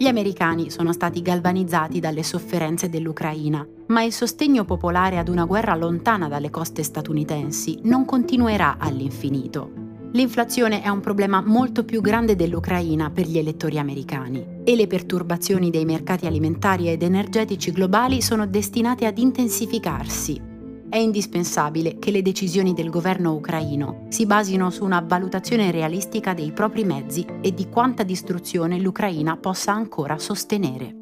Gli 0.00 0.06
americani 0.06 0.70
sono 0.70 0.94
stati 0.94 1.20
galvanizzati 1.20 2.00
dalle 2.00 2.22
sofferenze 2.22 2.88
dell'Ucraina, 2.88 3.68
ma 3.88 4.02
il 4.02 4.14
sostegno 4.14 4.64
popolare 4.64 5.18
ad 5.18 5.28
una 5.28 5.44
guerra 5.44 5.74
lontana 5.74 6.26
dalle 6.26 6.48
coste 6.48 6.82
statunitensi 6.82 7.80
non 7.82 8.06
continuerà 8.06 8.78
all'infinito. 8.78 9.70
L'inflazione 10.12 10.80
è 10.80 10.88
un 10.88 11.00
problema 11.00 11.42
molto 11.42 11.84
più 11.84 12.00
grande 12.00 12.34
dell'Ucraina 12.34 13.10
per 13.10 13.26
gli 13.26 13.36
elettori 13.36 13.78
americani 13.78 14.62
e 14.64 14.74
le 14.74 14.86
perturbazioni 14.86 15.68
dei 15.68 15.84
mercati 15.84 16.24
alimentari 16.24 16.88
ed 16.88 17.02
energetici 17.02 17.70
globali 17.70 18.22
sono 18.22 18.46
destinate 18.46 19.04
ad 19.04 19.18
intensificarsi 19.18 20.48
è 20.90 20.96
indispensabile 20.96 21.98
che 22.00 22.10
le 22.10 22.20
decisioni 22.20 22.74
del 22.74 22.90
governo 22.90 23.32
ucraino 23.32 24.06
si 24.08 24.26
basino 24.26 24.70
su 24.70 24.84
una 24.84 25.00
valutazione 25.00 25.70
realistica 25.70 26.34
dei 26.34 26.50
propri 26.50 26.84
mezzi 26.84 27.24
e 27.40 27.54
di 27.54 27.68
quanta 27.68 28.02
distruzione 28.02 28.78
l'Ucraina 28.80 29.36
possa 29.36 29.72
ancora 29.72 30.18
sostenere. 30.18 30.96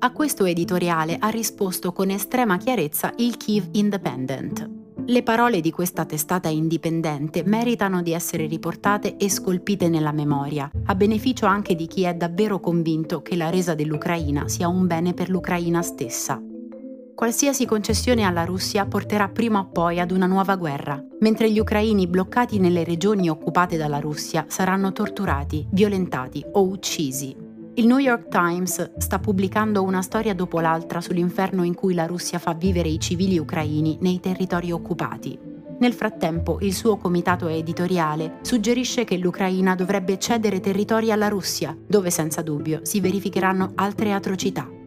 A 0.00 0.12
questo 0.12 0.44
editoriale 0.44 1.16
ha 1.18 1.28
risposto 1.28 1.92
con 1.92 2.10
estrema 2.10 2.58
chiarezza 2.58 3.12
il 3.16 3.38
Kiev 3.38 3.68
Independent. 3.72 4.70
Le 5.06 5.22
parole 5.22 5.60
di 5.60 5.70
questa 5.70 6.04
testata 6.04 6.48
indipendente 6.48 7.42
meritano 7.42 8.02
di 8.02 8.12
essere 8.12 8.46
riportate 8.46 9.16
e 9.16 9.30
scolpite 9.30 9.88
nella 9.88 10.12
memoria, 10.12 10.70
a 10.84 10.94
beneficio 10.94 11.46
anche 11.46 11.74
di 11.74 11.86
chi 11.86 12.02
è 12.02 12.14
davvero 12.14 12.60
convinto 12.60 13.22
che 13.22 13.34
la 13.34 13.48
resa 13.48 13.74
dell'Ucraina 13.74 14.46
sia 14.46 14.68
un 14.68 14.86
bene 14.86 15.14
per 15.14 15.30
l'Ucraina 15.30 15.80
stessa 15.80 16.40
qualsiasi 17.20 17.66
concessione 17.66 18.22
alla 18.22 18.46
Russia 18.46 18.86
porterà 18.86 19.28
prima 19.28 19.58
o 19.58 19.66
poi 19.66 20.00
ad 20.00 20.10
una 20.10 20.24
nuova 20.24 20.56
guerra, 20.56 21.04
mentre 21.18 21.50
gli 21.50 21.58
ucraini 21.58 22.06
bloccati 22.06 22.58
nelle 22.58 22.82
regioni 22.82 23.28
occupate 23.28 23.76
dalla 23.76 24.00
Russia 24.00 24.46
saranno 24.48 24.90
torturati, 24.92 25.66
violentati 25.70 26.42
o 26.52 26.62
uccisi. 26.62 27.36
Il 27.74 27.86
New 27.86 27.98
York 27.98 28.28
Times 28.28 28.92
sta 28.96 29.18
pubblicando 29.18 29.82
una 29.82 30.00
storia 30.00 30.34
dopo 30.34 30.60
l'altra 30.60 31.02
sull'inferno 31.02 31.62
in 31.62 31.74
cui 31.74 31.92
la 31.92 32.06
Russia 32.06 32.38
fa 32.38 32.54
vivere 32.54 32.88
i 32.88 32.98
civili 32.98 33.38
ucraini 33.38 33.98
nei 34.00 34.18
territori 34.18 34.72
occupati. 34.72 35.38
Nel 35.78 35.92
frattempo, 35.92 36.56
il 36.62 36.72
suo 36.72 36.96
comitato 36.96 37.48
editoriale 37.48 38.38
suggerisce 38.40 39.04
che 39.04 39.18
l'Ucraina 39.18 39.74
dovrebbe 39.74 40.18
cedere 40.18 40.60
territori 40.60 41.12
alla 41.12 41.28
Russia, 41.28 41.76
dove 41.86 42.08
senza 42.08 42.40
dubbio 42.40 42.80
si 42.82 42.98
verificheranno 42.98 43.72
altre 43.74 44.14
atrocità. 44.14 44.79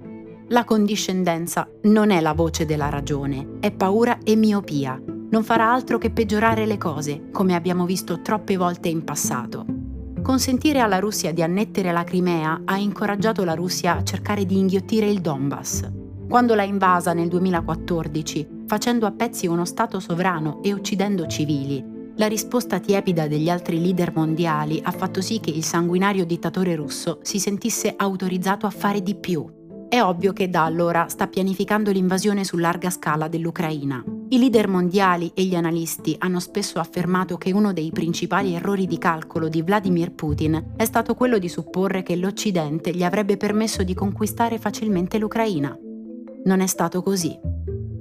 La 0.50 0.66
condiscendenza 0.66 1.68
non 1.84 2.12
è 2.12 2.20
la 2.20 2.34
voce 2.34 2.66
della 2.66 2.90
ragione, 2.90 3.60
è 3.62 3.72
paura 3.72 4.18
e 4.24 4.36
miopia. 4.36 5.02
Non 5.30 5.42
farà 5.42 5.72
altro 5.72 5.98
che 5.98 6.12
peggiorare 6.12 6.66
le 6.66 6.78
cose, 6.78 7.30
come 7.32 7.56
abbiamo 7.56 7.86
visto 7.86 8.22
troppe 8.22 8.58
volte 8.58 8.90
in 8.90 9.06
passato. 9.06 9.66
Consentire 10.22 10.80
alla 10.80 11.00
Russia 11.00 11.32
di 11.32 11.42
annettere 11.42 11.94
la 11.94 12.04
Crimea 12.04 12.62
ha 12.66 12.78
incoraggiato 12.78 13.46
la 13.46 13.54
Russia 13.54 13.96
a 13.96 14.04
cercare 14.04 14.46
di 14.46 14.58
inghiottire 14.58 15.08
il 15.08 15.22
Donbass. 15.22 15.90
Quando 16.28 16.56
l'ha 16.56 16.64
invasa 16.64 17.14
nel 17.14 17.30
2014, 17.30 18.64
facendo 18.68 19.06
a 19.06 19.12
pezzi 19.12 19.48
uno 19.48 19.64
Stato 19.64 20.02
sovrano 20.02 20.62
e 20.62 20.74
uccidendo 20.74 21.26
civili, 21.26 22.12
la 22.16 22.28
risposta 22.28 22.80
tiepida 22.80 23.28
degli 23.28 23.50
altri 23.50 23.82
leader 23.82 24.12
mondiali 24.14 24.80
ha 24.84 24.92
fatto 24.92 25.22
sì 25.22 25.40
che 25.40 25.52
il 25.52 25.64
sanguinario 25.64 26.26
dittatore 26.26 26.76
russo 26.76 27.20
si 27.24 27.40
sentisse 27.40 27.94
autorizzato 27.96 28.66
a 28.66 28.72
fare 28.72 29.02
di 29.02 29.16
più 29.16 29.62
è 29.94 30.02
ovvio 30.02 30.34
che 30.34 30.50
da 30.50 30.66
allora 30.66 31.06
sta 31.08 31.28
pianificando 31.28 31.92
l'invasione 31.92 32.44
su 32.44 32.58
larga 32.58 32.90
scala 32.90 33.28
dell'Ucraina. 33.28 34.04
I 34.30 34.40
leader 34.40 34.68
mondiali 34.68 35.32
e 35.36 35.44
gli 35.44 35.54
analisti 35.54 36.16
hanno 36.18 36.40
spesso 36.40 36.80
affermato 36.80 37.38
che 37.38 37.52
uno 37.52 37.74
dei 37.74 37.92
principali 37.92 38.56
errori 38.56 38.88
di 38.88 38.98
calcolo 38.98 39.50
di 39.50 39.62
Vladimir 39.62 40.12
Putin 40.12 40.74
è 40.76 40.86
stato 40.86 41.14
quello 41.14 41.38
di 41.38 41.48
supporre 41.48 42.02
che 42.02 42.16
l'Occidente 42.16 42.92
gli 42.92 43.04
avrebbe 43.04 43.38
permesso 43.38 43.84
di 43.84 43.94
conquistare 43.94 44.58
facilmente 44.58 45.20
l'Ucraina. 45.20 45.78
Non 46.46 46.60
è 46.60 46.66
stato 46.66 47.04
così. 47.04 47.40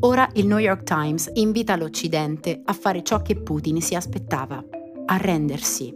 Ora 0.01 0.27
il 0.33 0.47
New 0.47 0.57
York 0.57 0.85
Times 0.85 1.31
invita 1.35 1.77
l'Occidente 1.77 2.63
a 2.65 2.73
fare 2.73 3.03
ciò 3.03 3.21
che 3.21 3.37
Putin 3.37 3.83
si 3.83 3.95
aspettava, 3.95 4.65
arrendersi. 5.05 5.95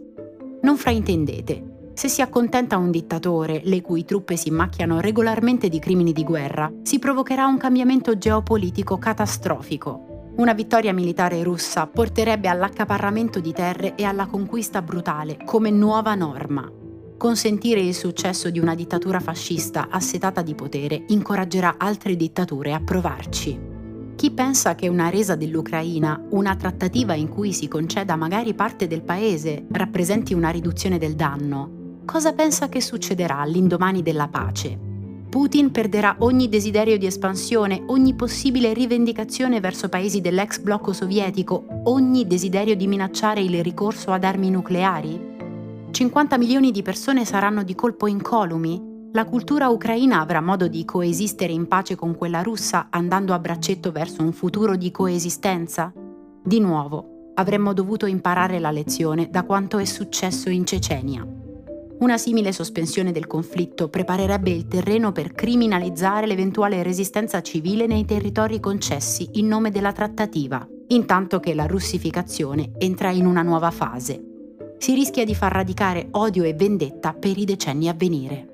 Non 0.61 0.77
fraintendete, 0.77 1.76
se 1.97 2.09
si 2.09 2.21
accontenta 2.21 2.77
un 2.77 2.91
dittatore, 2.91 3.61
le 3.63 3.81
cui 3.81 4.05
truppe 4.05 4.35
si 4.35 4.51
macchiano 4.51 4.99
regolarmente 4.99 5.67
di 5.67 5.79
crimini 5.79 6.13
di 6.13 6.23
guerra, 6.23 6.71
si 6.83 6.99
provocherà 6.99 7.47
un 7.47 7.57
cambiamento 7.57 8.19
geopolitico 8.19 8.99
catastrofico. 8.99 10.33
Una 10.35 10.53
vittoria 10.53 10.93
militare 10.93 11.41
russa 11.41 11.87
porterebbe 11.87 12.49
all'accaparramento 12.49 13.39
di 13.39 13.51
terre 13.51 13.95
e 13.95 14.03
alla 14.03 14.27
conquista 14.27 14.83
brutale 14.83 15.39
come 15.43 15.71
nuova 15.71 16.13
norma. 16.13 16.71
Consentire 17.17 17.79
il 17.79 17.95
successo 17.95 18.51
di 18.51 18.59
una 18.59 18.75
dittatura 18.75 19.19
fascista 19.19 19.87
assetata 19.89 20.43
di 20.43 20.53
potere 20.53 21.03
incoraggerà 21.07 21.77
altre 21.79 22.15
dittature 22.15 22.73
a 22.73 22.79
provarci. 22.79 23.59
Chi 24.15 24.29
pensa 24.29 24.75
che 24.75 24.87
una 24.87 25.09
resa 25.09 25.35
dell'Ucraina, 25.35 26.21
una 26.29 26.55
trattativa 26.55 27.15
in 27.15 27.27
cui 27.27 27.53
si 27.53 27.67
conceda 27.67 28.15
magari 28.15 28.53
parte 28.53 28.85
del 28.85 29.01
paese, 29.01 29.65
rappresenti 29.71 30.35
una 30.35 30.49
riduzione 30.49 30.99
del 30.99 31.15
danno, 31.15 31.76
cosa 32.07 32.31
pensa 32.31 32.69
che 32.69 32.81
succederà 32.81 33.39
all'indomani 33.39 34.01
della 34.01 34.29
pace? 34.29 34.79
Putin 35.29 35.71
perderà 35.71 36.15
ogni 36.19 36.47
desiderio 36.47 36.97
di 36.97 37.05
espansione, 37.05 37.83
ogni 37.87 38.13
possibile 38.13 38.73
rivendicazione 38.73 39.59
verso 39.59 39.89
paesi 39.89 40.21
dell'ex 40.21 40.59
blocco 40.59 40.93
sovietico, 40.93 41.65
ogni 41.83 42.25
desiderio 42.25 42.77
di 42.77 42.87
minacciare 42.87 43.41
il 43.41 43.61
ricorso 43.61 44.13
ad 44.13 44.23
armi 44.23 44.49
nucleari? 44.49 45.35
50 45.91 46.37
milioni 46.37 46.71
di 46.71 46.81
persone 46.81 47.25
saranno 47.25 47.63
di 47.63 47.75
colpo 47.75 48.07
incolumi? 48.07 49.09
La 49.11 49.25
cultura 49.25 49.67
ucraina 49.67 50.21
avrà 50.21 50.39
modo 50.39 50.69
di 50.69 50.85
coesistere 50.85 51.51
in 51.51 51.67
pace 51.67 51.95
con 51.95 52.15
quella 52.15 52.41
russa 52.41 52.87
andando 52.89 53.33
a 53.33 53.39
braccetto 53.39 53.91
verso 53.91 54.21
un 54.21 54.31
futuro 54.31 54.77
di 54.77 54.91
coesistenza? 54.91 55.91
Di 56.41 56.59
nuovo, 56.61 57.31
avremmo 57.35 57.73
dovuto 57.73 58.05
imparare 58.05 58.59
la 58.59 58.71
lezione 58.71 59.27
da 59.29 59.43
quanto 59.43 59.77
è 59.77 59.85
successo 59.85 60.49
in 60.49 60.65
Cecenia. 60.65 61.46
Una 61.99 62.19
simile 62.19 62.51
sospensione 62.51 63.11
del 63.11 63.25
conflitto 63.25 63.89
preparerebbe 63.89 64.51
il 64.51 64.67
terreno 64.67 65.11
per 65.11 65.33
criminalizzare 65.33 66.27
l'eventuale 66.27 66.83
resistenza 66.83 67.41
civile 67.41 67.87
nei 67.87 68.05
territori 68.05 68.59
concessi 68.59 69.27
in 69.33 69.47
nome 69.47 69.71
della 69.71 69.91
trattativa, 69.91 70.65
intanto 70.89 71.39
che 71.39 71.55
la 71.55 71.65
russificazione 71.65 72.73
entra 72.77 73.09
in 73.09 73.25
una 73.25 73.41
nuova 73.41 73.71
fase. 73.71 74.23
Si 74.77 74.93
rischia 74.93 75.25
di 75.25 75.33
far 75.33 75.51
radicare 75.53 76.09
odio 76.11 76.43
e 76.43 76.53
vendetta 76.53 77.13
per 77.13 77.35
i 77.35 77.45
decenni 77.45 77.89
a 77.89 77.95
venire. 77.97 78.47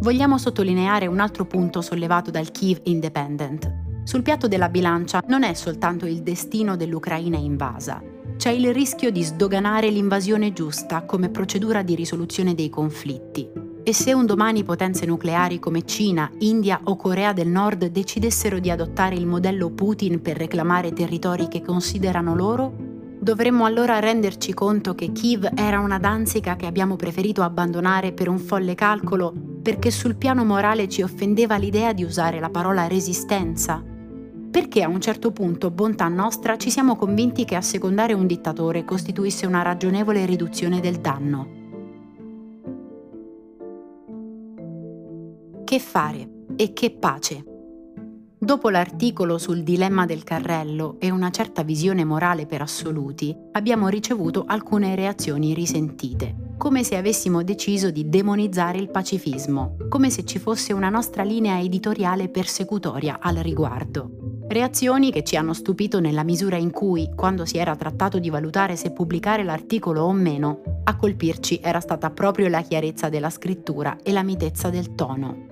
Vogliamo 0.00 0.36
sottolineare 0.36 1.06
un 1.06 1.18
altro 1.18 1.46
punto 1.46 1.80
sollevato 1.80 2.30
dal 2.30 2.50
Kiev 2.50 2.80
Independent. 2.84 3.72
Sul 4.04 4.20
piatto 4.20 4.48
della 4.48 4.68
bilancia 4.68 5.22
non 5.28 5.44
è 5.44 5.54
soltanto 5.54 6.04
il 6.04 6.22
destino 6.22 6.76
dell'Ucraina 6.76 7.38
invasa, 7.38 8.02
c'è 8.42 8.50
il 8.50 8.74
rischio 8.74 9.12
di 9.12 9.22
sdoganare 9.22 9.88
l'invasione 9.88 10.52
giusta 10.52 11.04
come 11.04 11.28
procedura 11.28 11.82
di 11.82 11.94
risoluzione 11.94 12.56
dei 12.56 12.70
conflitti. 12.70 13.48
E 13.84 13.94
se 13.94 14.12
un 14.12 14.26
domani 14.26 14.64
potenze 14.64 15.06
nucleari 15.06 15.60
come 15.60 15.84
Cina, 15.84 16.28
India 16.38 16.80
o 16.82 16.96
Corea 16.96 17.32
del 17.32 17.46
Nord 17.46 17.86
decidessero 17.86 18.58
di 18.58 18.68
adottare 18.68 19.14
il 19.14 19.28
modello 19.28 19.70
Putin 19.70 20.20
per 20.20 20.38
reclamare 20.38 20.92
territori 20.92 21.46
che 21.46 21.62
considerano 21.62 22.34
loro, 22.34 22.74
dovremmo 23.20 23.64
allora 23.64 24.00
renderci 24.00 24.52
conto 24.54 24.96
che 24.96 25.12
Kiev 25.12 25.48
era 25.54 25.78
una 25.78 26.00
danzica 26.00 26.56
che 26.56 26.66
abbiamo 26.66 26.96
preferito 26.96 27.42
abbandonare 27.42 28.10
per 28.10 28.28
un 28.28 28.40
folle 28.40 28.74
calcolo 28.74 29.32
perché 29.62 29.92
sul 29.92 30.16
piano 30.16 30.44
morale 30.44 30.88
ci 30.88 31.02
offendeva 31.02 31.54
l'idea 31.54 31.92
di 31.92 32.02
usare 32.02 32.40
la 32.40 32.50
parola 32.50 32.88
resistenza 32.88 33.84
perché 34.52 34.82
a 34.82 34.88
un 34.88 35.00
certo 35.00 35.32
punto, 35.32 35.70
bontà 35.70 36.06
nostra, 36.08 36.58
ci 36.58 36.70
siamo 36.70 36.94
convinti 36.94 37.46
che 37.46 37.56
assecondare 37.56 38.12
un 38.12 38.26
dittatore 38.26 38.84
costituisse 38.84 39.46
una 39.46 39.62
ragionevole 39.62 40.26
riduzione 40.26 40.78
del 40.78 41.00
danno. 41.00 41.60
Che 45.64 45.78
fare 45.78 46.28
e 46.54 46.74
che 46.74 46.90
pace? 46.90 47.51
Dopo 48.42 48.70
l'articolo 48.70 49.38
sul 49.38 49.62
dilemma 49.62 50.04
del 50.04 50.24
carrello 50.24 50.96
e 50.98 51.12
una 51.12 51.30
certa 51.30 51.62
visione 51.62 52.04
morale 52.04 52.44
per 52.44 52.60
assoluti, 52.60 53.32
abbiamo 53.52 53.86
ricevuto 53.86 54.42
alcune 54.44 54.96
reazioni 54.96 55.54
risentite, 55.54 56.54
come 56.58 56.82
se 56.82 56.96
avessimo 56.96 57.44
deciso 57.44 57.92
di 57.92 58.08
demonizzare 58.08 58.78
il 58.78 58.90
pacifismo, 58.90 59.76
come 59.88 60.10
se 60.10 60.24
ci 60.24 60.40
fosse 60.40 60.72
una 60.72 60.88
nostra 60.88 61.22
linea 61.22 61.60
editoriale 61.60 62.30
persecutoria 62.30 63.20
al 63.20 63.36
riguardo. 63.36 64.10
Reazioni 64.48 65.12
che 65.12 65.22
ci 65.22 65.36
hanno 65.36 65.52
stupito 65.52 66.00
nella 66.00 66.24
misura 66.24 66.56
in 66.56 66.72
cui, 66.72 67.12
quando 67.14 67.44
si 67.44 67.58
era 67.58 67.76
trattato 67.76 68.18
di 68.18 68.28
valutare 68.28 68.74
se 68.74 68.90
pubblicare 68.90 69.44
l'articolo 69.44 70.02
o 70.02 70.12
meno, 70.12 70.62
a 70.82 70.96
colpirci 70.96 71.60
era 71.62 71.78
stata 71.78 72.10
proprio 72.10 72.48
la 72.48 72.62
chiarezza 72.62 73.08
della 73.08 73.30
scrittura 73.30 73.98
e 74.02 74.10
la 74.10 74.24
mitezza 74.24 74.68
del 74.68 74.96
tono. 74.96 75.51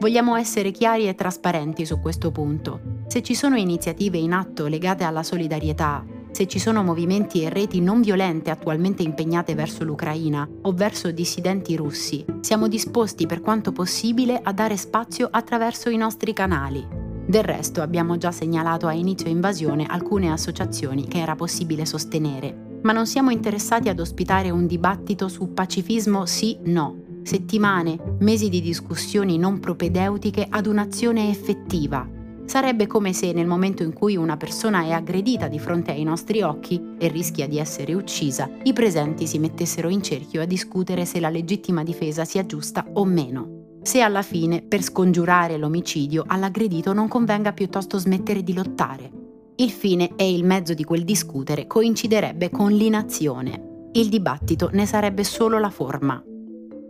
Vogliamo 0.00 0.36
essere 0.36 0.70
chiari 0.70 1.08
e 1.08 1.16
trasparenti 1.16 1.84
su 1.84 1.98
questo 1.98 2.30
punto. 2.30 3.02
Se 3.08 3.20
ci 3.20 3.34
sono 3.34 3.56
iniziative 3.56 4.16
in 4.16 4.32
atto 4.32 4.68
legate 4.68 5.02
alla 5.02 5.24
solidarietà, 5.24 6.04
se 6.30 6.46
ci 6.46 6.60
sono 6.60 6.84
movimenti 6.84 7.42
e 7.42 7.48
reti 7.48 7.80
non 7.80 8.00
violente 8.00 8.50
attualmente 8.50 9.02
impegnate 9.02 9.56
verso 9.56 9.82
l'Ucraina 9.82 10.48
o 10.62 10.72
verso 10.72 11.10
dissidenti 11.10 11.74
russi, 11.74 12.24
siamo 12.42 12.68
disposti 12.68 13.26
per 13.26 13.40
quanto 13.40 13.72
possibile 13.72 14.38
a 14.40 14.52
dare 14.52 14.76
spazio 14.76 15.26
attraverso 15.28 15.90
i 15.90 15.96
nostri 15.96 16.32
canali. 16.32 16.86
Del 17.26 17.42
resto 17.42 17.82
abbiamo 17.82 18.16
già 18.18 18.30
segnalato 18.30 18.86
a 18.86 18.92
inizio 18.92 19.28
invasione 19.28 19.84
alcune 19.84 20.30
associazioni 20.30 21.08
che 21.08 21.18
era 21.18 21.34
possibile 21.34 21.84
sostenere, 21.84 22.78
ma 22.82 22.92
non 22.92 23.06
siamo 23.06 23.30
interessati 23.30 23.88
ad 23.88 23.98
ospitare 23.98 24.50
un 24.50 24.68
dibattito 24.68 25.26
su 25.26 25.52
pacifismo 25.52 26.24
sì-no, 26.24 27.07
settimane, 27.28 28.16
mesi 28.20 28.48
di 28.48 28.62
discussioni 28.62 29.36
non 29.36 29.60
propedeutiche 29.60 30.46
ad 30.48 30.66
un'azione 30.66 31.28
effettiva. 31.28 32.08
Sarebbe 32.46 32.86
come 32.86 33.12
se 33.12 33.32
nel 33.34 33.46
momento 33.46 33.82
in 33.82 33.92
cui 33.92 34.16
una 34.16 34.38
persona 34.38 34.82
è 34.84 34.92
aggredita 34.92 35.46
di 35.46 35.58
fronte 35.58 35.90
ai 35.90 36.04
nostri 36.04 36.40
occhi 36.40 36.94
e 36.98 37.08
rischia 37.08 37.46
di 37.46 37.58
essere 37.58 37.92
uccisa, 37.92 38.48
i 38.62 38.72
presenti 38.72 39.26
si 39.26 39.38
mettessero 39.38 39.90
in 39.90 40.02
cerchio 40.02 40.40
a 40.40 40.46
discutere 40.46 41.04
se 41.04 41.20
la 41.20 41.28
legittima 41.28 41.82
difesa 41.82 42.24
sia 42.24 42.46
giusta 42.46 42.86
o 42.94 43.04
meno 43.04 43.56
se 43.82 44.00
alla 44.00 44.22
fine, 44.22 44.60
per 44.60 44.82
scongiurare 44.82 45.56
l'omicidio, 45.56 46.24
all'aggredito 46.26 46.92
non 46.92 47.08
convenga 47.08 47.54
piuttosto 47.54 47.96
smettere 47.96 48.42
di 48.42 48.52
lottare. 48.52 49.10
Il 49.56 49.70
fine 49.70 50.10
e 50.16 50.30
il 50.30 50.44
mezzo 50.44 50.74
di 50.74 50.84
quel 50.84 51.04
discutere 51.04 51.66
coinciderebbe 51.66 52.50
con 52.50 52.70
l'inazione. 52.70 53.88
Il 53.92 54.10
dibattito 54.10 54.68
ne 54.72 54.84
sarebbe 54.84 55.24
solo 55.24 55.58
la 55.58 55.70
forma. 55.70 56.22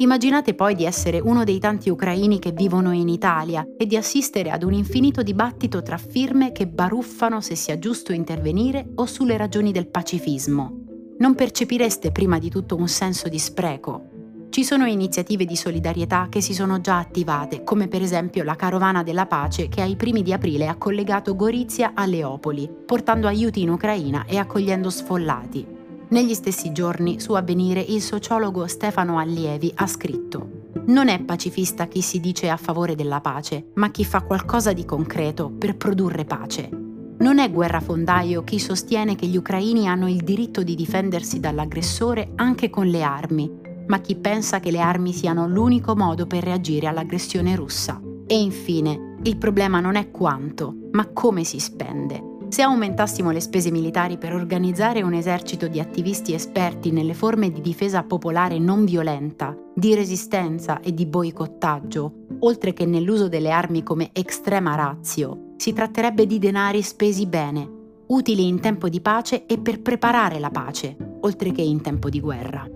Immaginate 0.01 0.55
poi 0.55 0.75
di 0.75 0.85
essere 0.85 1.19
uno 1.19 1.43
dei 1.45 1.59
tanti 1.59 1.91
ucraini 1.91 2.39
che 2.39 2.53
vivono 2.53 2.93
in 2.93 3.09
Italia 3.09 3.67
e 3.77 3.85
di 3.85 3.97
assistere 3.97 4.51
ad 4.51 4.63
un 4.63 4.73
infinito 4.73 5.23
dibattito 5.23 5.83
tra 5.83 5.99
firme 5.99 6.53
che 6.53 6.69
baruffano 6.69 7.41
se 7.41 7.57
sia 7.57 7.79
giusto 7.79 8.13
intervenire 8.13 8.91
o 8.95 9.07
sulle 9.07 9.37
ragioni 9.37 9.73
del 9.73 9.89
pacifismo. 9.89 10.85
Non 11.19 11.35
percepireste 11.35 12.13
prima 12.13 12.39
di 12.39 12.49
tutto 12.49 12.77
un 12.77 12.87
senso 12.87 13.29
di 13.29 13.41
spreco, 13.41 14.09
ci 14.51 14.65
sono 14.65 14.87
iniziative 14.87 15.45
di 15.45 15.57
solidarietà 15.57 16.27
che 16.31 16.41
si 16.41 16.55
sono 16.55 16.81
già 16.81 16.99
attivate, 16.99 17.63
come 17.65 17.87
per 17.87 18.03
esempio 18.03 18.43
la 18.43 18.57
Carovana 18.57 19.03
della 19.03 19.27
Pace 19.27 19.69
che 19.69 19.83
ai 19.83 19.95
primi 19.95 20.23
di 20.23 20.33
aprile 20.33 20.69
ha 20.69 20.77
collegato 20.77 21.37
Gorizia 21.37 21.93
a 21.95 22.07
Leopoli, 22.07 22.69
portando 22.87 23.27
aiuti 23.27 23.61
in 23.61 23.71
Ucraina 23.71 24.25
e 24.27 24.39
accogliendo 24.39 24.91
sfollati. 24.91 25.78
Negli 26.11 26.33
stessi 26.33 26.73
giorni, 26.73 27.21
su 27.21 27.35
Avvenire, 27.35 27.83
il 27.83 28.01
sociologo 28.01 28.67
Stefano 28.67 29.19
Allievi 29.19 29.71
ha 29.75 29.87
scritto 29.87 30.71
Non 30.87 31.09
è 31.09 31.21
pacifista 31.21 31.87
chi 31.87 32.01
si 32.01 32.19
dice 32.19 32.49
a 32.49 32.57
favore 32.57 32.95
della 32.95 33.21
pace, 33.21 33.73
ma 33.75 33.91
chi 33.91 34.07
fa 34.07 34.23
qualcosa 34.23 34.73
di 34.73 34.87
concreto 34.87 35.51
per 35.51 35.77
produrre 35.77 36.25
pace. 36.25 36.71
Non 37.19 37.39
è 37.39 37.51
guerrafondaio 37.51 38.43
chi 38.43 38.59
sostiene 38.59 39.17
che 39.17 39.27
gli 39.27 39.37
ucraini 39.37 39.87
hanno 39.87 40.09
il 40.09 40.23
diritto 40.23 40.63
di 40.63 40.75
difendersi 40.75 41.41
dall'aggressore 41.41 42.33
anche 42.37 42.71
con 42.71 42.87
le 42.87 43.03
armi, 43.03 43.51
ma 43.89 44.01
chi 44.01 44.17
pensa 44.17 44.61
che 44.61 44.71
le 44.71 44.81
armi 44.81 45.13
siano 45.13 45.47
l'unico 45.47 45.95
modo 45.95 46.27
per 46.27 46.43
reagire 46.43 46.87
all'aggressione 46.87 47.55
russa. 47.55 48.01
E 48.27 48.41
infine, 48.41 49.17
il 49.25 49.37
problema 49.37 49.81
non 49.81 49.97
è 49.97 50.11
quanto, 50.11 50.75
ma 50.93 51.07
come 51.13 51.45
si 51.45 51.59
spende. 51.59 52.38
Se 52.49 52.63
aumentassimo 52.63 53.31
le 53.31 53.41
spese 53.41 53.71
militari 53.71 54.17
per 54.19 54.35
organizzare 54.35 55.03
un 55.03 55.13
esercito 55.13 55.69
di 55.69 55.81
attivisti 55.81 56.33
esperti 56.33 56.91
nelle 56.91 57.15
forme 57.15 57.51
di 57.51 57.61
difesa 57.61 58.03
popolare 58.03 58.59
non 58.59 58.85
violenta, 58.85 59.57
di 59.75 59.95
resistenza 59.95 60.81
e 60.81 60.95
di 60.95 61.07
boicottaggio, 61.07 62.13
oltre 62.41 62.73
che 62.73 62.87
nell'uso 62.87 63.29
delle 63.29 63.51
armi 63.51 63.83
come 63.83 64.11
extrema 64.13 64.75
razio, 64.75 65.53
si 65.57 65.73
tratterebbe 65.73 66.27
di 66.27 66.39
denari 66.39 66.83
spesi 66.83 67.27
bene, 67.27 67.69
utili 68.07 68.49
in 68.49 68.61
tempo 68.61 68.89
di 68.89 69.01
pace 69.01 69.45
e 69.47 69.59
per 69.59 69.81
preparare 69.81 70.39
la 70.39 70.51
pace, 70.51 70.97
oltre 71.21 71.53
che 71.53 71.63
in 71.63 71.81
tempo 71.83 72.09
di 72.09 72.21
guerra 72.21 72.69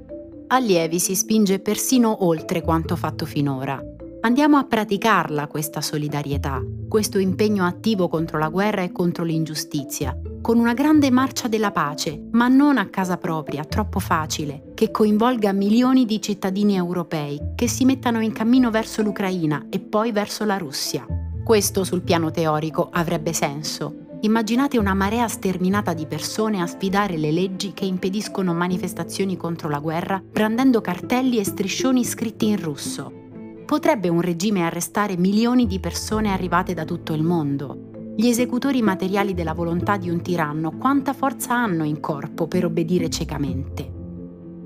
allievi 0.52 0.98
si 0.98 1.14
spinge 1.14 1.60
persino 1.60 2.26
oltre 2.26 2.60
quanto 2.60 2.94
fatto 2.94 3.24
finora. 3.24 3.82
Andiamo 4.24 4.56
a 4.56 4.62
praticarla 4.62 5.48
questa 5.48 5.80
solidarietà, 5.80 6.62
questo 6.88 7.18
impegno 7.18 7.66
attivo 7.66 8.06
contro 8.06 8.38
la 8.38 8.50
guerra 8.50 8.82
e 8.82 8.92
contro 8.92 9.24
l'ingiustizia, 9.24 10.16
con 10.40 10.60
una 10.60 10.74
grande 10.74 11.10
marcia 11.10 11.48
della 11.48 11.72
pace, 11.72 12.28
ma 12.30 12.46
non 12.46 12.78
a 12.78 12.88
casa 12.88 13.16
propria, 13.16 13.64
troppo 13.64 13.98
facile, 13.98 14.70
che 14.74 14.92
coinvolga 14.92 15.52
milioni 15.52 16.04
di 16.04 16.22
cittadini 16.22 16.76
europei 16.76 17.54
che 17.56 17.66
si 17.66 17.84
mettano 17.84 18.20
in 18.20 18.30
cammino 18.30 18.70
verso 18.70 19.02
l'Ucraina 19.02 19.66
e 19.68 19.80
poi 19.80 20.12
verso 20.12 20.44
la 20.44 20.56
Russia. 20.56 21.04
Questo 21.42 21.82
sul 21.82 22.02
piano 22.02 22.30
teorico 22.30 22.90
avrebbe 22.92 23.32
senso, 23.32 23.96
Immaginate 24.24 24.78
una 24.78 24.94
marea 24.94 25.26
sterminata 25.26 25.94
di 25.94 26.06
persone 26.06 26.62
a 26.62 26.66
sfidare 26.68 27.16
le 27.16 27.32
leggi 27.32 27.72
che 27.72 27.84
impediscono 27.86 28.54
manifestazioni 28.54 29.36
contro 29.36 29.68
la 29.68 29.80
guerra 29.80 30.22
brandendo 30.24 30.80
cartelli 30.80 31.38
e 31.38 31.44
striscioni 31.44 32.04
scritti 32.04 32.46
in 32.46 32.62
russo. 32.62 33.21
Potrebbe 33.64 34.08
un 34.08 34.20
regime 34.20 34.62
arrestare 34.62 35.16
milioni 35.16 35.66
di 35.66 35.80
persone 35.80 36.30
arrivate 36.30 36.74
da 36.74 36.84
tutto 36.84 37.14
il 37.14 37.22
mondo? 37.22 37.90
Gli 38.14 38.26
esecutori 38.26 38.82
materiali 38.82 39.32
della 39.32 39.54
volontà 39.54 39.96
di 39.96 40.10
un 40.10 40.20
tiranno 40.20 40.76
quanta 40.76 41.14
forza 41.14 41.54
hanno 41.54 41.84
in 41.84 41.98
corpo 42.00 42.46
per 42.46 42.66
obbedire 42.66 43.08
ciecamente? 43.08 43.90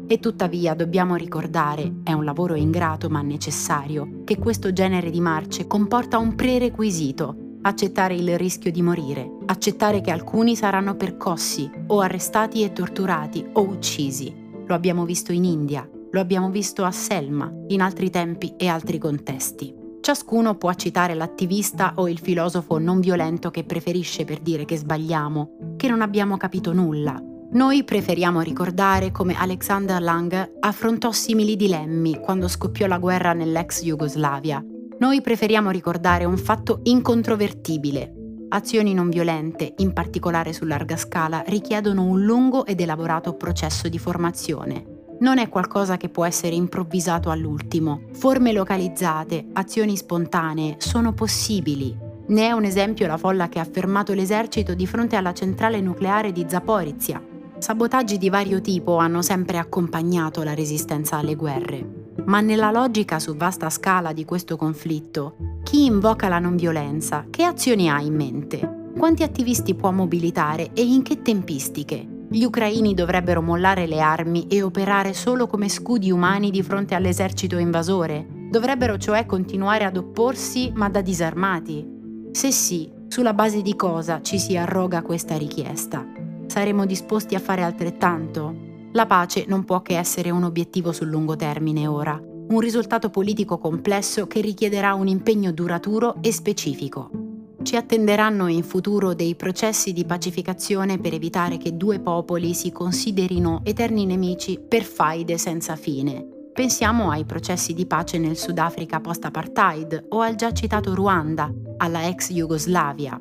E 0.08 0.18
tuttavia 0.18 0.74
dobbiamo 0.74 1.14
ricordare, 1.14 2.00
è 2.02 2.12
un 2.12 2.24
lavoro 2.24 2.54
ingrato 2.54 3.08
ma 3.08 3.22
necessario, 3.22 4.22
che 4.24 4.38
questo 4.38 4.72
genere 4.72 5.10
di 5.10 5.20
marce 5.20 5.66
comporta 5.66 6.18
un 6.18 6.34
prerequisito, 6.34 7.58
accettare 7.62 8.14
il 8.14 8.36
rischio 8.38 8.72
di 8.72 8.82
morire, 8.82 9.30
accettare 9.46 10.00
che 10.00 10.10
alcuni 10.10 10.56
saranno 10.56 10.96
percossi 10.96 11.70
o 11.88 12.00
arrestati 12.00 12.62
e 12.62 12.72
torturati 12.72 13.44
o 13.52 13.62
uccisi. 13.62 14.34
Lo 14.66 14.74
abbiamo 14.74 15.04
visto 15.04 15.32
in 15.32 15.44
India, 15.44 15.88
lo 16.10 16.20
abbiamo 16.20 16.50
visto 16.50 16.84
a 16.84 16.90
Selma, 16.90 17.52
in 17.68 17.80
altri 17.80 18.10
tempi 18.10 18.54
e 18.56 18.68
altri 18.68 18.98
contesti. 18.98 19.74
Ciascuno 20.00 20.54
può 20.54 20.72
citare 20.74 21.14
l'attivista 21.14 21.94
o 21.96 22.08
il 22.08 22.20
filosofo 22.20 22.78
non 22.78 23.00
violento 23.00 23.50
che 23.50 23.64
preferisce 23.64 24.24
per 24.24 24.38
dire 24.38 24.64
che 24.64 24.76
sbagliamo, 24.76 25.74
che 25.76 25.88
non 25.88 26.00
abbiamo 26.00 26.36
capito 26.36 26.72
nulla. 26.72 27.20
Noi 27.50 27.82
preferiamo 27.82 28.40
ricordare 28.40 29.10
come 29.10 29.34
Alexander 29.34 30.00
Lang 30.00 30.58
affrontò 30.60 31.10
simili 31.10 31.56
dilemmi 31.56 32.20
quando 32.20 32.46
scoppiò 32.46 32.86
la 32.86 32.98
guerra 32.98 33.32
nell'ex 33.32 33.82
Jugoslavia. 33.82 34.64
Noi 34.98 35.20
preferiamo 35.20 35.70
ricordare 35.70 36.24
un 36.24 36.36
fatto 36.36 36.80
incontrovertibile. 36.84 38.12
Azioni 38.48 38.94
non 38.94 39.10
violente, 39.10 39.74
in 39.78 39.92
particolare 39.92 40.52
su 40.52 40.64
larga 40.64 40.96
scala, 40.96 41.42
richiedono 41.48 42.04
un 42.04 42.22
lungo 42.22 42.64
ed 42.64 42.80
elaborato 42.80 43.34
processo 43.34 43.88
di 43.88 43.98
formazione 43.98 44.95
non 45.20 45.38
è 45.38 45.48
qualcosa 45.48 45.96
che 45.96 46.08
può 46.08 46.24
essere 46.24 46.54
improvvisato 46.54 47.30
all'ultimo. 47.30 48.02
Forme 48.12 48.52
localizzate, 48.52 49.46
azioni 49.52 49.96
spontanee 49.96 50.76
sono 50.78 51.12
possibili. 51.12 51.96
Ne 52.28 52.46
è 52.46 52.52
un 52.52 52.64
esempio 52.64 53.06
la 53.06 53.16
folla 53.16 53.48
che 53.48 53.58
ha 53.58 53.64
fermato 53.64 54.12
l'esercito 54.12 54.74
di 54.74 54.86
fronte 54.86 55.16
alla 55.16 55.32
centrale 55.32 55.80
nucleare 55.80 56.32
di 56.32 56.44
Zaporizia. 56.48 57.22
Sabotaggi 57.58 58.18
di 58.18 58.28
vario 58.28 58.60
tipo 58.60 58.96
hanno 58.98 59.22
sempre 59.22 59.58
accompagnato 59.58 60.42
la 60.42 60.52
resistenza 60.52 61.16
alle 61.16 61.36
guerre. 61.36 62.04
Ma 62.26 62.40
nella 62.40 62.70
logica 62.70 63.18
su 63.18 63.36
vasta 63.36 63.70
scala 63.70 64.12
di 64.12 64.24
questo 64.24 64.56
conflitto, 64.56 65.36
chi 65.62 65.84
invoca 65.84 66.28
la 66.28 66.38
non 66.38 66.56
violenza, 66.56 67.26
che 67.30 67.44
azioni 67.44 67.88
ha 67.88 68.00
in 68.00 68.14
mente? 68.14 68.90
Quanti 68.98 69.22
attivisti 69.22 69.74
può 69.74 69.90
mobilitare 69.90 70.70
e 70.74 70.82
in 70.82 71.02
che 71.02 71.22
tempistiche? 71.22 72.15
Gli 72.28 72.42
ucraini 72.42 72.92
dovrebbero 72.92 73.40
mollare 73.40 73.86
le 73.86 74.00
armi 74.00 74.48
e 74.48 74.60
operare 74.62 75.14
solo 75.14 75.46
come 75.46 75.68
scudi 75.68 76.10
umani 76.10 76.50
di 76.50 76.62
fronte 76.62 76.96
all'esercito 76.96 77.56
invasore? 77.56 78.26
Dovrebbero 78.50 78.98
cioè 78.98 79.26
continuare 79.26 79.84
ad 79.84 79.96
opporsi 79.96 80.72
ma 80.74 80.88
da 80.88 81.02
disarmati? 81.02 81.86
Se 82.32 82.50
sì, 82.50 82.90
sulla 83.06 83.32
base 83.32 83.62
di 83.62 83.76
cosa 83.76 84.20
ci 84.22 84.40
si 84.40 84.56
arroga 84.56 85.02
questa 85.02 85.36
richiesta? 85.36 86.04
Saremo 86.46 86.84
disposti 86.84 87.36
a 87.36 87.40
fare 87.40 87.62
altrettanto? 87.62 88.54
La 88.92 89.06
pace 89.06 89.44
non 89.46 89.64
può 89.64 89.80
che 89.82 89.96
essere 89.96 90.30
un 90.30 90.42
obiettivo 90.42 90.90
sul 90.90 91.08
lungo 91.08 91.36
termine 91.36 91.86
ora, 91.86 92.20
un 92.48 92.58
risultato 92.58 93.08
politico 93.08 93.58
complesso 93.58 94.26
che 94.26 94.40
richiederà 94.40 94.94
un 94.94 95.06
impegno 95.06 95.52
duraturo 95.52 96.16
e 96.20 96.32
specifico. 96.32 97.25
Ci 97.66 97.74
attenderanno 97.74 98.46
in 98.46 98.62
futuro 98.62 99.12
dei 99.12 99.34
processi 99.34 99.92
di 99.92 100.04
pacificazione 100.04 101.00
per 101.00 101.14
evitare 101.14 101.56
che 101.56 101.76
due 101.76 101.98
popoli 101.98 102.54
si 102.54 102.70
considerino 102.70 103.62
eterni 103.64 104.06
nemici 104.06 104.56
per 104.56 104.84
faide 104.84 105.36
senza 105.36 105.74
fine. 105.74 106.24
Pensiamo 106.52 107.10
ai 107.10 107.24
processi 107.24 107.74
di 107.74 107.84
pace 107.84 108.18
nel 108.18 108.36
Sudafrica 108.36 109.00
post-apartheid 109.00 110.06
o 110.10 110.20
al 110.20 110.36
già 110.36 110.52
citato 110.52 110.94
Ruanda, 110.94 111.52
alla 111.78 112.06
ex 112.06 112.30
Jugoslavia. 112.30 113.20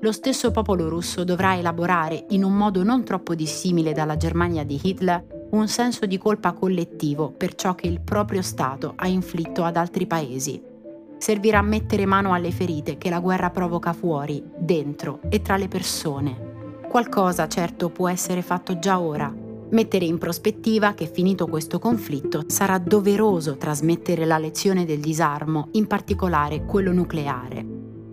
Lo 0.00 0.12
stesso 0.12 0.50
popolo 0.52 0.88
russo 0.88 1.22
dovrà 1.22 1.58
elaborare, 1.58 2.24
in 2.30 2.44
un 2.44 2.54
modo 2.54 2.82
non 2.82 3.04
troppo 3.04 3.34
dissimile 3.34 3.92
dalla 3.92 4.16
Germania 4.16 4.64
di 4.64 4.80
Hitler, 4.82 5.48
un 5.50 5.68
senso 5.68 6.06
di 6.06 6.16
colpa 6.16 6.54
collettivo 6.54 7.30
per 7.30 7.54
ciò 7.54 7.74
che 7.74 7.88
il 7.88 8.00
proprio 8.00 8.40
Stato 8.40 8.94
ha 8.96 9.06
inflitto 9.06 9.64
ad 9.64 9.76
altri 9.76 10.06
paesi 10.06 10.70
servirà 11.22 11.60
a 11.60 11.62
mettere 11.62 12.04
mano 12.04 12.32
alle 12.32 12.50
ferite 12.50 12.98
che 12.98 13.08
la 13.08 13.20
guerra 13.20 13.50
provoca 13.50 13.92
fuori, 13.92 14.42
dentro 14.58 15.20
e 15.28 15.40
tra 15.40 15.56
le 15.56 15.68
persone. 15.68 16.80
Qualcosa 16.88 17.46
certo 17.46 17.90
può 17.90 18.08
essere 18.08 18.42
fatto 18.42 18.80
già 18.80 18.98
ora. 18.98 19.32
Mettere 19.70 20.04
in 20.04 20.18
prospettiva 20.18 20.94
che 20.94 21.06
finito 21.06 21.46
questo 21.46 21.78
conflitto 21.78 22.42
sarà 22.48 22.78
doveroso 22.78 23.56
trasmettere 23.56 24.24
la 24.24 24.36
lezione 24.36 24.84
del 24.84 24.98
disarmo, 24.98 25.68
in 25.72 25.86
particolare 25.86 26.64
quello 26.64 26.90
nucleare. 26.90 27.64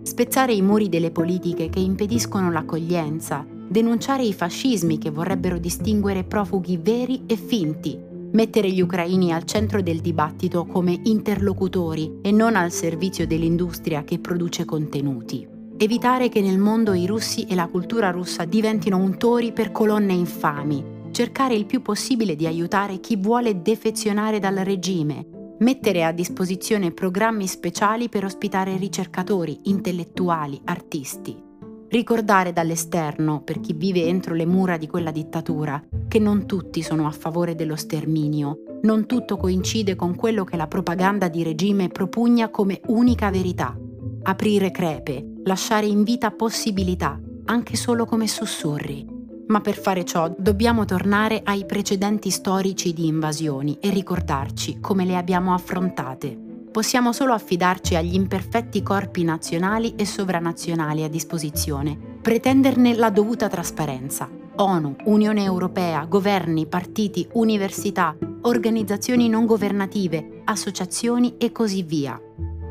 Spezzare 0.02 0.52
i 0.52 0.62
muri 0.62 0.88
delle 0.88 1.10
politiche 1.10 1.68
che 1.68 1.80
impediscono 1.80 2.52
l'accoglienza, 2.52 3.44
denunciare 3.44 4.22
i 4.22 4.32
fascismi 4.32 4.98
che 4.98 5.10
vorrebbero 5.10 5.58
distinguere 5.58 6.22
profughi 6.22 6.76
veri 6.76 7.24
e 7.26 7.34
finti, 7.34 8.09
mettere 8.32 8.70
gli 8.70 8.80
ucraini 8.80 9.32
al 9.32 9.44
centro 9.44 9.82
del 9.82 10.00
dibattito 10.00 10.66
come 10.66 10.98
interlocutori 11.04 12.18
e 12.22 12.30
non 12.30 12.56
al 12.56 12.70
servizio 12.70 13.26
dell'industria 13.26 14.04
che 14.04 14.18
produce 14.18 14.64
contenuti. 14.64 15.46
Evitare 15.76 16.28
che 16.28 16.40
nel 16.40 16.58
mondo 16.58 16.92
i 16.92 17.06
russi 17.06 17.46
e 17.46 17.54
la 17.54 17.66
cultura 17.66 18.10
russa 18.10 18.44
diventino 18.44 18.98
untori 18.98 19.52
per 19.52 19.72
colonne 19.72 20.12
infami. 20.12 20.98
Cercare 21.10 21.54
il 21.54 21.66
più 21.66 21.82
possibile 21.82 22.36
di 22.36 22.46
aiutare 22.46 23.00
chi 23.00 23.16
vuole 23.16 23.62
defezionare 23.62 24.38
dal 24.38 24.56
regime. 24.56 25.26
Mettere 25.58 26.04
a 26.04 26.12
disposizione 26.12 26.92
programmi 26.92 27.46
speciali 27.46 28.08
per 28.08 28.24
ospitare 28.24 28.76
ricercatori, 28.76 29.60
intellettuali, 29.64 30.60
artisti 30.64 31.48
ricordare 31.90 32.52
dall'esterno, 32.52 33.42
per 33.42 33.60
chi 33.60 33.72
vive 33.72 34.06
entro 34.06 34.34
le 34.34 34.46
mura 34.46 34.76
di 34.76 34.86
quella 34.86 35.10
dittatura, 35.10 35.82
che 36.08 36.18
non 36.18 36.46
tutti 36.46 36.82
sono 36.82 37.06
a 37.06 37.10
favore 37.10 37.54
dello 37.54 37.76
sterminio, 37.76 38.62
non 38.82 39.06
tutto 39.06 39.36
coincide 39.36 39.96
con 39.96 40.14
quello 40.14 40.44
che 40.44 40.56
la 40.56 40.68
propaganda 40.68 41.28
di 41.28 41.42
regime 41.42 41.88
propugna 41.88 42.48
come 42.48 42.80
unica 42.86 43.30
verità. 43.30 43.76
Aprire 44.22 44.70
crepe, 44.70 45.40
lasciare 45.44 45.86
in 45.86 46.04
vita 46.04 46.30
possibilità, 46.30 47.20
anche 47.46 47.76
solo 47.76 48.04
come 48.04 48.28
sussurri. 48.28 49.18
Ma 49.48 49.60
per 49.60 49.74
fare 49.74 50.04
ciò 50.04 50.32
dobbiamo 50.38 50.84
tornare 50.84 51.40
ai 51.42 51.66
precedenti 51.66 52.30
storici 52.30 52.92
di 52.92 53.08
invasioni 53.08 53.78
e 53.80 53.90
ricordarci 53.90 54.78
come 54.78 55.04
le 55.04 55.16
abbiamo 55.16 55.52
affrontate 55.52 56.49
possiamo 56.70 57.12
solo 57.12 57.32
affidarci 57.32 57.96
agli 57.96 58.14
imperfetti 58.14 58.82
corpi 58.82 59.24
nazionali 59.24 59.94
e 59.96 60.06
sovranazionali 60.06 61.02
a 61.02 61.08
disposizione, 61.08 61.98
pretenderne 62.20 62.94
la 62.94 63.10
dovuta 63.10 63.48
trasparenza. 63.48 64.28
ONU, 64.56 64.96
Unione 65.04 65.44
Europea, 65.44 66.04
governi, 66.04 66.66
partiti, 66.66 67.26
università, 67.32 68.16
organizzazioni 68.42 69.28
non 69.28 69.46
governative, 69.46 70.42
associazioni 70.44 71.36
e 71.38 71.50
così 71.50 71.82
via. 71.82 72.20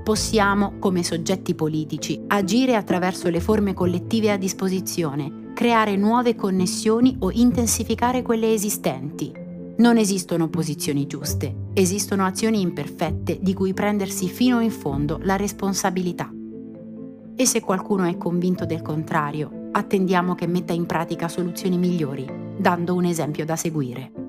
Possiamo, 0.03 0.73
come 0.79 1.03
soggetti 1.03 1.55
politici, 1.55 2.23
agire 2.27 2.75
attraverso 2.75 3.29
le 3.29 3.39
forme 3.39 3.73
collettive 3.73 4.31
a 4.31 4.37
disposizione, 4.37 5.51
creare 5.53 5.95
nuove 5.95 6.35
connessioni 6.35 7.17
o 7.19 7.31
intensificare 7.31 8.21
quelle 8.21 8.53
esistenti 8.53 9.47
non 9.79 9.97
esistono 9.97 10.49
posizioni 10.49 11.07
giuste, 11.07 11.55
esistono 11.81 12.25
azioni 12.25 12.61
imperfette 12.61 13.39
di 13.41 13.53
cui 13.53 13.73
prendersi 13.73 14.27
fino 14.27 14.59
in 14.59 14.71
fondo 14.71 15.19
la 15.23 15.35
responsabilità. 15.35 16.31
E 17.35 17.45
se 17.45 17.61
qualcuno 17.61 18.03
è 18.03 18.17
convinto 18.17 18.65
del 18.65 18.81
contrario, 18.81 19.69
attendiamo 19.71 20.35
che 20.35 20.47
metta 20.47 20.73
in 20.73 20.85
pratica 20.85 21.27
soluzioni 21.27 21.77
migliori, 21.77 22.27
dando 22.57 22.95
un 22.95 23.05
esempio 23.05 23.45
da 23.45 23.55
seguire. 23.55 24.28